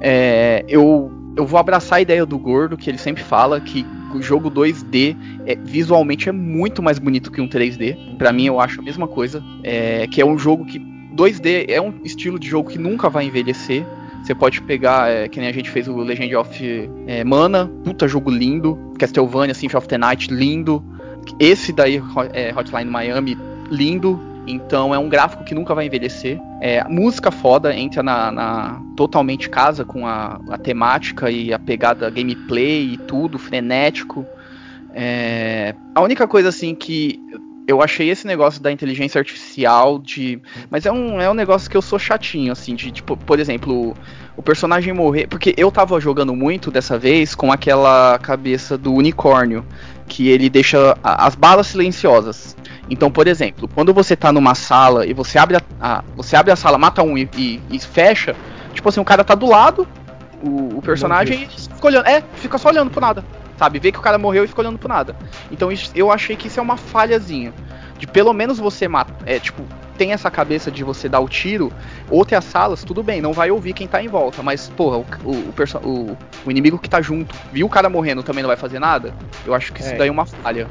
[0.00, 3.84] É, eu, eu vou abraçar a ideia do Gordo, que ele sempre fala que
[4.20, 8.16] jogo 2D é, visualmente é muito mais bonito que um 3D.
[8.18, 9.42] Pra mim, eu acho a mesma coisa.
[9.62, 10.78] É, que é um jogo que
[11.14, 13.86] 2D é um estilo de jogo que nunca vai envelhecer.
[14.22, 18.06] Você pode pegar, é, que nem a gente fez o Legend of é, Mana, puta
[18.06, 18.78] jogo lindo.
[18.98, 20.84] Castlevania, Symphony of the Night, lindo.
[21.38, 22.00] esse daí
[22.32, 23.38] é Hotline Miami,
[23.70, 24.31] lindo.
[24.46, 26.40] Então é um gráfico que nunca vai envelhecer.
[26.60, 32.10] É, música foda, entra na, na totalmente casa com a, a, temática e a pegada
[32.10, 34.26] gameplay e tudo, frenético.
[34.94, 37.20] É, a única coisa assim que
[37.66, 40.40] eu achei esse negócio da inteligência artificial de.
[40.70, 43.94] Mas é um, é um negócio que eu sou chatinho, assim, de tipo, por exemplo,
[44.36, 45.26] o personagem morrer.
[45.28, 49.64] Porque eu tava jogando muito dessa vez com aquela cabeça do unicórnio,
[50.08, 52.56] que ele deixa as balas silenciosas.
[52.90, 56.52] Então, por exemplo, quando você tá numa sala e você abre a, a você abre
[56.52, 58.34] a sala, mata um e, e, e, fecha,
[58.74, 59.86] tipo assim, o cara tá do lado,
[60.42, 62.06] o, o personagem fica olhando.
[62.06, 63.24] É, fica só olhando pro nada
[63.62, 63.78] sabe?
[63.78, 65.14] Vê que o cara morreu e fica olhando pro nada.
[65.50, 67.52] Então isso, eu achei que isso é uma falhazinha.
[67.96, 69.16] De pelo menos você matar.
[69.24, 69.62] É, tipo,
[69.96, 71.72] tem essa cabeça de você dar o tiro,
[72.10, 75.88] outras salas, tudo bem, não vai ouvir quem tá em volta, mas, porra, o, o,
[75.88, 79.14] o, o inimigo que tá junto, viu o cara morrendo, também não vai fazer nada?
[79.46, 79.86] Eu acho que é.
[79.86, 80.66] isso daí é uma falha.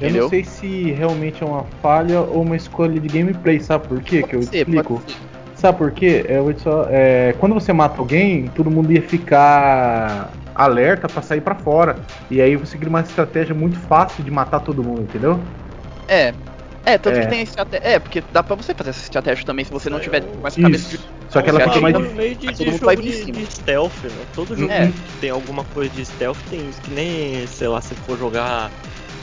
[0.00, 0.22] Eu entendeu?
[0.22, 4.20] não sei se realmente é uma falha ou uma escolha de gameplay, sabe por quê?
[4.20, 5.02] Pode que eu ser, explico.
[5.58, 6.24] Sabe por quê?
[6.28, 11.54] É, só, é, quando você mata alguém, todo mundo ia ficar alerta para sair para
[11.56, 11.96] fora.
[12.30, 15.40] E aí você cria uma estratégia muito fácil de matar todo mundo, entendeu?
[16.06, 16.32] É.
[16.84, 17.22] É, tanto é.
[17.22, 17.86] que tem estratégia.
[17.86, 20.96] É, porque dá pra você fazer essa estratégia também se você não tiver mais cabeça
[20.96, 21.04] de.
[21.28, 24.10] Só que ela fica mais no meio de, de jogo vai de, de stealth, né?
[24.34, 24.86] Todo jogo é.
[24.86, 26.80] que tem alguma coisa de stealth tem isso.
[26.80, 28.70] Que nem, sei lá, se for jogar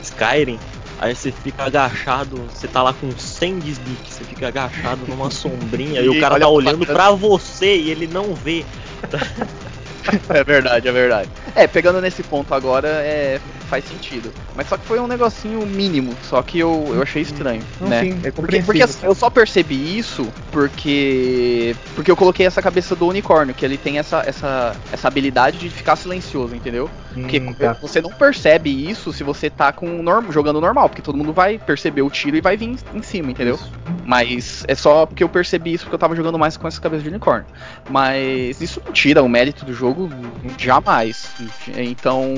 [0.03, 0.59] Skyrim,
[0.99, 5.29] Aí você fica agachado, você tá lá com 100 de sneak, você fica agachado numa
[5.29, 8.65] sombrinha e, e o cara tá olhando pra você e ele não vê.
[10.29, 11.29] é verdade, é verdade.
[11.53, 13.39] É, pegando nesse ponto agora, é,
[13.69, 14.31] faz sentido.
[14.55, 18.01] Mas só que foi um negocinho mínimo, só que eu, eu achei estranho, Não, né?
[18.01, 22.95] Sim, é porque, porque assim, eu só percebi isso porque porque eu coloquei essa cabeça
[22.95, 26.89] do unicórnio, que ele tem essa, essa, essa habilidade de ficar silencioso, entendeu?
[27.21, 27.73] Porque hum, tá.
[27.73, 31.57] você não percebe isso se você tá com norm, jogando normal, porque todo mundo vai
[31.57, 33.55] perceber o tiro e vai vir em cima, entendeu?
[33.55, 33.71] Isso.
[34.05, 37.03] Mas é só porque eu percebi isso porque eu tava jogando mais com essa cabeça
[37.03, 37.45] de unicórnio.
[37.89, 40.09] Mas isso não tira o mérito do jogo
[40.57, 41.31] jamais.
[41.77, 42.33] Então,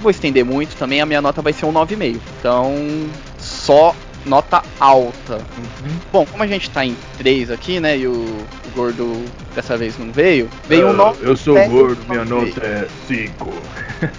[0.00, 2.20] vou estender muito também, a minha nota vai ser um 9,5.
[2.38, 2.74] Então,
[3.38, 3.94] só
[4.24, 5.36] nota alta.
[5.36, 5.98] Uhum.
[6.12, 9.98] Bom, como a gente tá em 3 aqui, né, e o, o gordo dessa vez
[9.98, 11.26] não veio, veio uh, um 9.
[11.26, 13.52] Eu sou gordo, minha nota é 5.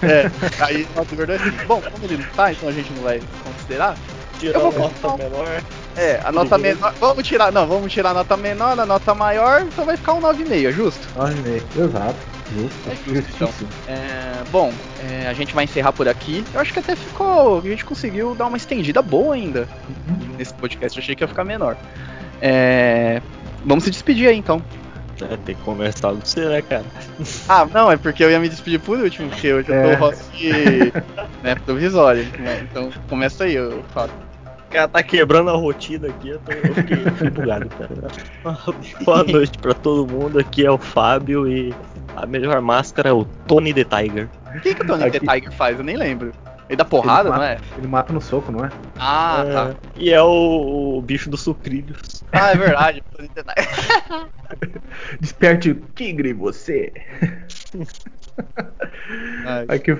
[0.02, 0.30] É,
[0.64, 1.66] aí nota gordo é 5.
[1.66, 3.96] Bom, como ele não tá, então a gente não vai considerar.
[4.38, 5.62] Tirar eu vou a nota menor.
[5.96, 6.94] É, a nota menor.
[6.98, 7.52] Vamos tirar.
[7.52, 10.72] Não, vamos tirar a nota menor, a nota maior, então vai ficar um 9,5, é
[10.72, 11.08] justo?
[11.16, 12.39] 9,5, exato.
[12.54, 13.48] Justo, é justo, então.
[13.86, 14.72] É, bom,
[15.08, 16.44] é, a gente vai encerrar por aqui.
[16.52, 17.58] Eu acho que até ficou.
[17.58, 19.68] A gente conseguiu dar uma estendida boa ainda
[20.08, 20.36] uhum.
[20.36, 20.98] nesse podcast.
[20.98, 21.76] Eu achei que ia ficar menor.
[22.40, 23.22] É,
[23.64, 24.62] vamos se despedir aí então.
[25.22, 26.84] É, tem que começar do você, né, cara?
[27.48, 29.94] Ah, não, é porque eu ia me despedir por último, porque eu tô é.
[29.94, 30.24] host
[31.42, 32.24] né, provisório.
[32.38, 32.66] Né?
[32.68, 34.10] Então começa aí, eu falo.
[34.70, 37.90] O cara tá quebrando a rotina aqui, eu, tô, eu fiquei, fiquei bugado, cara.
[39.04, 41.74] Boa noite pra todo mundo, aqui é o Fábio e
[42.14, 44.28] a melhor máscara é o Tony the Tiger.
[44.54, 45.18] O que, que o Tony aqui...
[45.18, 45.76] the Tiger faz?
[45.76, 46.32] Eu nem lembro.
[46.68, 47.58] Ele dá porrada, ele não é?
[47.78, 48.70] Ele mata no soco, não é?
[48.96, 49.74] Ah, é, tá.
[49.96, 52.22] E é o, o, bicho dos sucrilhos.
[52.30, 53.02] Ah, é verdade.
[53.16, 54.80] Tony the Tiger.
[55.18, 56.92] Desperte o tigre, você.
[59.66, 59.98] aqui,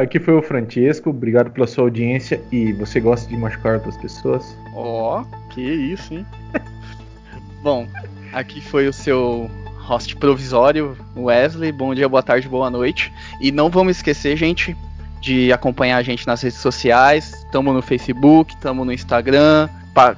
[0.00, 4.56] Aqui foi o Francesco, obrigado pela sua audiência e você gosta de machucar outras pessoas?
[4.74, 6.24] Ó, oh, que isso, hein?
[7.62, 7.86] Bom,
[8.32, 11.70] aqui foi o seu host provisório, Wesley.
[11.70, 13.12] Bom dia, boa tarde, boa noite.
[13.42, 14.74] E não vamos esquecer, gente,
[15.20, 17.34] de acompanhar a gente nas redes sociais.
[17.44, 19.68] Estamos no Facebook, estamos no Instagram.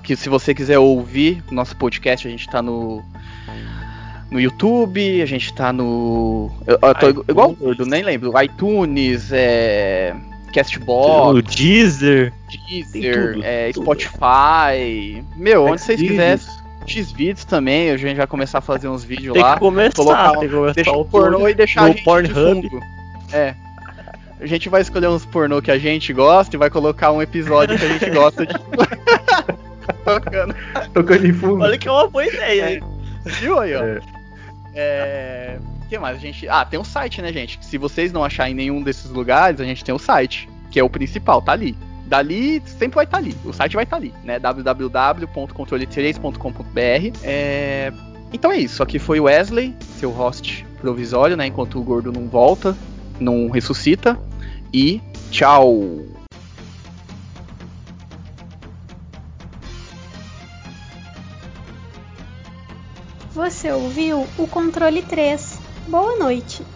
[0.04, 3.02] Que se você quiser ouvir nosso podcast, a gente está no
[4.32, 6.50] no YouTube, a gente tá no.
[6.66, 7.28] Eu, eu tô iTunes.
[7.28, 8.32] igual gordo, nem lembro.
[8.42, 10.16] iTunes, é.
[10.54, 11.38] Castbox.
[11.38, 12.32] O Deezer.
[12.68, 13.84] Deezer, tudo, é, tudo.
[13.84, 15.24] Spotify.
[15.36, 16.62] Meu, onde vocês quiserem.
[16.84, 19.54] X-Vídeos também, a gente vai começar a fazer uns vídeos tem lá.
[19.54, 22.68] Que começar, colocar, tem que começar deixar o pornô e deixar a gente Pornhub.
[23.32, 23.54] É.
[24.40, 27.78] A gente vai escolher uns pornô que a gente gosta e vai colocar um episódio
[27.78, 28.54] que a gente gosta de.
[30.04, 30.54] Tocando.
[30.92, 31.62] Tocando em fundo.
[31.62, 32.82] Olha que é uma boa ideia, hein?
[33.24, 33.84] Viu aí, ó?
[33.84, 34.00] É.
[34.74, 35.58] É.
[35.84, 36.16] O que mais?
[36.16, 36.48] A gente.
[36.48, 37.58] Ah, tem um site, né, gente?
[37.62, 40.80] Se vocês não acharem em nenhum desses lugares, a gente tem o um site, que
[40.80, 41.76] é o principal, tá ali.
[42.06, 43.36] Dali sempre vai estar tá ali.
[43.44, 44.38] O site vai estar tá ali, né?
[44.38, 47.18] www.controle3.com.br.
[47.22, 47.92] É...
[48.32, 48.82] Então é isso.
[48.82, 51.46] Aqui foi o Wesley, seu host provisório, né?
[51.46, 52.74] Enquanto o gordo não volta,
[53.20, 54.18] não ressuscita.
[54.72, 56.21] E tchau!
[63.34, 65.58] Você ouviu o controle 3.
[65.86, 66.66] Boa noite.